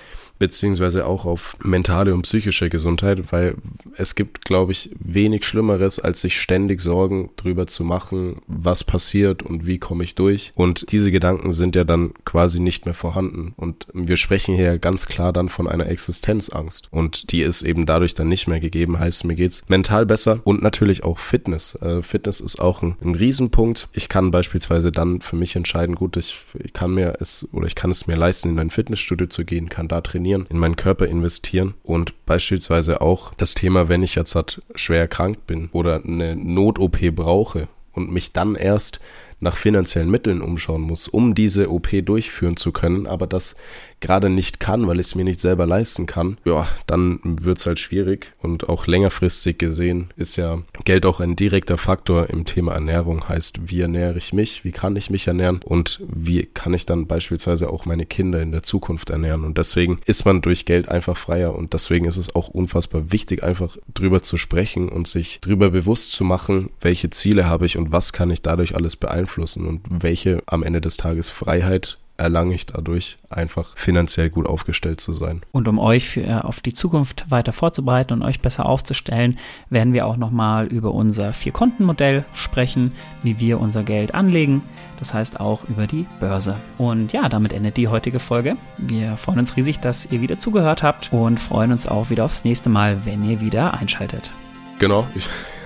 beziehungsweise 0.43 1.07
auch 1.07 1.25
auf 1.25 1.57
mentale 1.63 2.13
und 2.13 2.23
psychische 2.23 2.69
Gesundheit, 2.69 3.31
weil 3.31 3.55
es 3.97 4.17
gibt, 4.17 4.45
glaube 4.45 4.73
ich, 4.73 4.91
wenig 4.99 5.45
Schlimmeres, 5.45 6.01
als 6.01 6.21
sich 6.21 6.41
ständig 6.41 6.81
Sorgen 6.81 7.31
drüber 7.37 7.69
zu 7.69 7.85
machen, 7.85 8.43
was 8.49 8.83
passiert 8.83 9.45
und 9.45 9.67
wie 9.67 9.79
komme 9.79 10.03
ich 10.03 10.17
durch. 10.17 10.51
Und 10.57 10.91
diese 10.91 11.13
Gedanken 11.13 11.53
sind 11.53 11.77
ja 11.77 11.85
dann 11.85 12.13
quasi 12.25 12.59
nicht 12.59 12.87
mehr 12.87 12.95
vorhanden. 12.95 13.55
Und 13.57 13.87
wir 13.95 14.17
sprechen 14.17 14.57
hier 14.57 14.81
ganz 14.81 15.07
klar 15.07 15.33
dann 15.33 15.49
von 15.49 15.69
einer 15.69 15.87
Existenzangst. 15.87 16.89
Und 16.91 17.31
die 17.31 17.43
ist 17.43 17.63
eben 17.63 17.87
dadurch 17.87 18.15
dann 18.15 18.29
nicht 18.29 18.49
mehr 18.49 18.59
gegeben. 18.59 18.99
Heißt, 18.99 19.25
mir 19.25 19.37
geht's 19.37 19.63
mental 19.69 20.07
besser 20.07 20.41
und 20.43 20.61
natürlich 20.61 21.05
auch 21.05 21.21
Fitness. 21.21 21.77
Äh, 21.77 22.03
Fitness 22.03 22.41
ist 22.41 22.61
auch 22.61 22.83
ein, 22.83 22.97
ein 23.01 23.15
Riesenpunkt. 23.15 23.87
Ich 23.93 24.09
kann 24.09 24.33
beispielsweise 24.33 24.91
dann 24.91 25.21
für 25.21 25.37
mich 25.37 25.55
entscheiden, 25.55 25.95
gut, 25.95 26.17
ich, 26.17 26.35
ich 26.59 26.73
kann 26.73 26.93
mir 26.95 27.19
es 27.21 27.49
oder 27.53 27.69
ich 27.69 27.77
kann 27.77 27.93
es 27.93 28.09
mir 28.09 28.17
leisten, 28.17 28.49
in 28.49 28.59
ein 28.59 28.71
Fitnessstudio 28.71 29.29
zu 29.29 29.45
gehen, 29.45 29.69
kann 29.69 29.87
da 29.87 30.01
trainieren 30.01 30.32
trainieren, 30.33 30.47
in 30.51 30.59
meinen 30.59 30.77
Körper 30.77 31.07
investieren 31.07 31.75
und 31.83 32.27
beispielsweise 32.27 33.01
auch 33.01 33.35
das 33.35 33.55
Thema, 33.55 33.89
wenn 33.89 34.03
ich 34.03 34.15
jetzt 34.15 34.35
halt 34.35 34.63
schwer 34.75 35.01
erkrankt 35.01 35.47
bin 35.47 35.69
oder 35.73 36.03
eine 36.05 36.37
Not-OP 36.37 37.15
brauche 37.15 37.69
und 37.93 38.13
mich 38.13 38.33
dann 38.33 38.55
erst 38.55 39.01
nach 39.41 39.57
finanziellen 39.57 40.11
Mitteln 40.11 40.41
umschauen 40.41 40.83
muss, 40.83 41.09
um 41.09 41.35
diese 41.35 41.71
OP 41.71 41.89
durchführen 42.05 42.57
zu 42.57 42.71
können, 42.71 43.07
aber 43.07 43.27
das 43.27 43.57
gerade 44.03 44.29
nicht 44.29 44.61
kann, 44.61 44.87
weil 44.87 45.01
ich 45.01 45.07
es 45.07 45.15
mir 45.15 45.25
nicht 45.25 45.41
selber 45.41 45.67
leisten 45.67 46.05
kann, 46.05 46.37
ja, 46.45 46.69
dann 46.87 47.21
wird's 47.23 47.65
halt 47.65 47.79
schwierig. 47.79 48.35
Und 48.43 48.69
auch 48.69 48.87
längerfristig 48.87 49.57
gesehen 49.57 50.13
ist 50.17 50.37
ja 50.37 50.63
Geld 50.85 51.07
auch 51.07 51.21
ein 51.21 51.37
direkter 51.37 51.79
Faktor 51.79 52.29
im 52.29 52.45
Thema 52.45 52.75
Ernährung. 52.75 53.29
Heißt, 53.29 53.71
wie 53.71 53.81
ernähre 53.81 54.19
ich 54.19 54.33
mich, 54.33 54.65
wie 54.65 54.73
kann 54.73 54.97
ich 54.97 55.09
mich 55.09 55.27
ernähren 55.29 55.61
und 55.65 56.01
wie 56.07 56.45
kann 56.45 56.75
ich 56.75 56.85
dann 56.85 57.07
beispielsweise 57.07 57.71
auch 57.71 57.87
meine 57.87 58.05
Kinder 58.05 58.43
in 58.43 58.53
der 58.53 58.63
Zukunft 58.63 59.11
ernähren. 59.11 59.45
Und 59.45 59.57
deswegen 59.57 60.01
ist 60.05 60.27
man 60.27 60.43
durch 60.43 60.67
Geld 60.67 60.89
einfach 60.89 61.17
freier 61.17 61.55
und 61.55 61.73
deswegen 61.73 62.05
ist 62.05 62.17
es 62.17 62.35
auch 62.35 62.49
unfassbar 62.49 63.13
wichtig, 63.13 63.43
einfach 63.43 63.77
drüber 63.95 64.23
zu 64.23 64.37
sprechen 64.37 64.89
und 64.89 65.07
sich 65.07 65.41
drüber 65.41 65.71
bewusst 65.71 66.13
zu 66.13 66.25
machen, 66.25 66.71
welche 66.81 67.11
Ziele 67.11 67.49
habe 67.49 67.67
ich 67.67 67.79
und 67.79 67.93
was 67.93 68.13
kann 68.13 68.31
ich 68.31 68.43
dadurch 68.43 68.75
alles 68.75 68.97
beeinflussen 68.97 69.67
und 69.67 69.81
welche 69.89 70.43
am 70.47 70.63
Ende 70.63 70.81
des 70.81 70.97
Tages 70.97 71.31
Freiheit 71.31 71.99
erlange 72.17 72.55
ich 72.55 72.67
dadurch 72.67 73.19
einfach 73.31 73.77
finanziell 73.77 74.31
gut 74.31 74.47
aufgestellt 74.47 75.01
zu 75.01 75.13
sein. 75.13 75.43
Und 75.53 75.69
um 75.69 75.79
euch 75.79 76.09
für, 76.09 76.23
äh, 76.23 76.35
auf 76.35 76.61
die 76.61 76.73
Zukunft 76.73 77.31
weiter 77.31 77.53
vorzubereiten 77.53 78.13
und 78.15 78.23
euch 78.23 78.41
besser 78.41 78.67
aufzustellen, 78.67 79.39
werden 79.71 79.93
wir 79.93 80.07
auch 80.07 80.17
nochmal 80.17 80.67
über 80.67 80.93
unser 80.93 81.33
Vier-Konten-Modell 81.33 82.25
sprechen, 82.33 82.93
wie 83.23 83.41
wir 83.41 83.61
unser 83.61 83.83
Geld 83.83 84.15
anlegen. 84.15 84.63
Das 84.99 85.15
heißt 85.15 85.41
auch 85.41 85.65
über 85.69 85.87
die 85.87 86.07
Börse. 86.21 86.57
Und 86.79 87.13
ja, 87.13 87.29
damit 87.29 87.53
endet 87.53 87.77
die 87.77 87.89
heutige 87.89 88.21
Folge. 88.21 88.57
Wir 88.79 89.17
freuen 89.17 89.41
uns 89.41 89.57
riesig, 89.57 89.81
dass 89.81 90.07
ihr 90.07 90.21
wieder 90.21 90.39
zugehört 90.39 90.83
habt 90.83 91.13
und 91.13 91.41
freuen 91.41 91.73
uns 91.73 91.89
auch 91.89 92.11
wieder 92.11 92.25
aufs 92.25 92.45
nächste 92.45 92.69
Mal, 92.69 93.05
wenn 93.05 93.29
ihr 93.29 93.41
wieder 93.41 93.75
einschaltet. 93.75 94.31
Genau. 94.79 95.07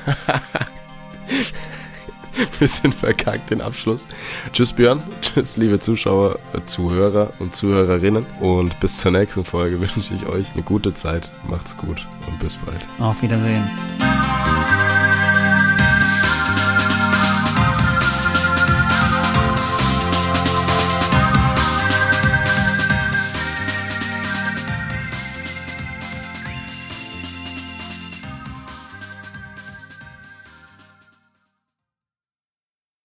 bisschen 2.59 2.93
verkackt 2.93 3.51
den 3.51 3.61
Abschluss. 3.61 4.07
Tschüss 4.53 4.73
Björn, 4.73 5.03
tschüss 5.21 5.57
liebe 5.57 5.79
Zuschauer, 5.79 6.39
äh, 6.53 6.65
Zuhörer 6.67 7.33
und 7.39 7.55
Zuhörerinnen 7.55 8.27
und 8.41 8.79
bis 8.81 8.99
zur 8.99 9.13
nächsten 9.13 9.45
Folge 9.45 9.81
wünsche 9.97 10.15
ich 10.15 10.27
euch 10.27 10.53
eine 10.53 10.63
gute 10.63 10.95
Zeit. 10.95 11.31
Macht's 11.49 11.77
gut 11.77 12.07
und 12.29 12.39
bis 12.39 12.57
bald. 12.57 12.87
Auf 12.99 13.23
Wiedersehen. 13.23 13.69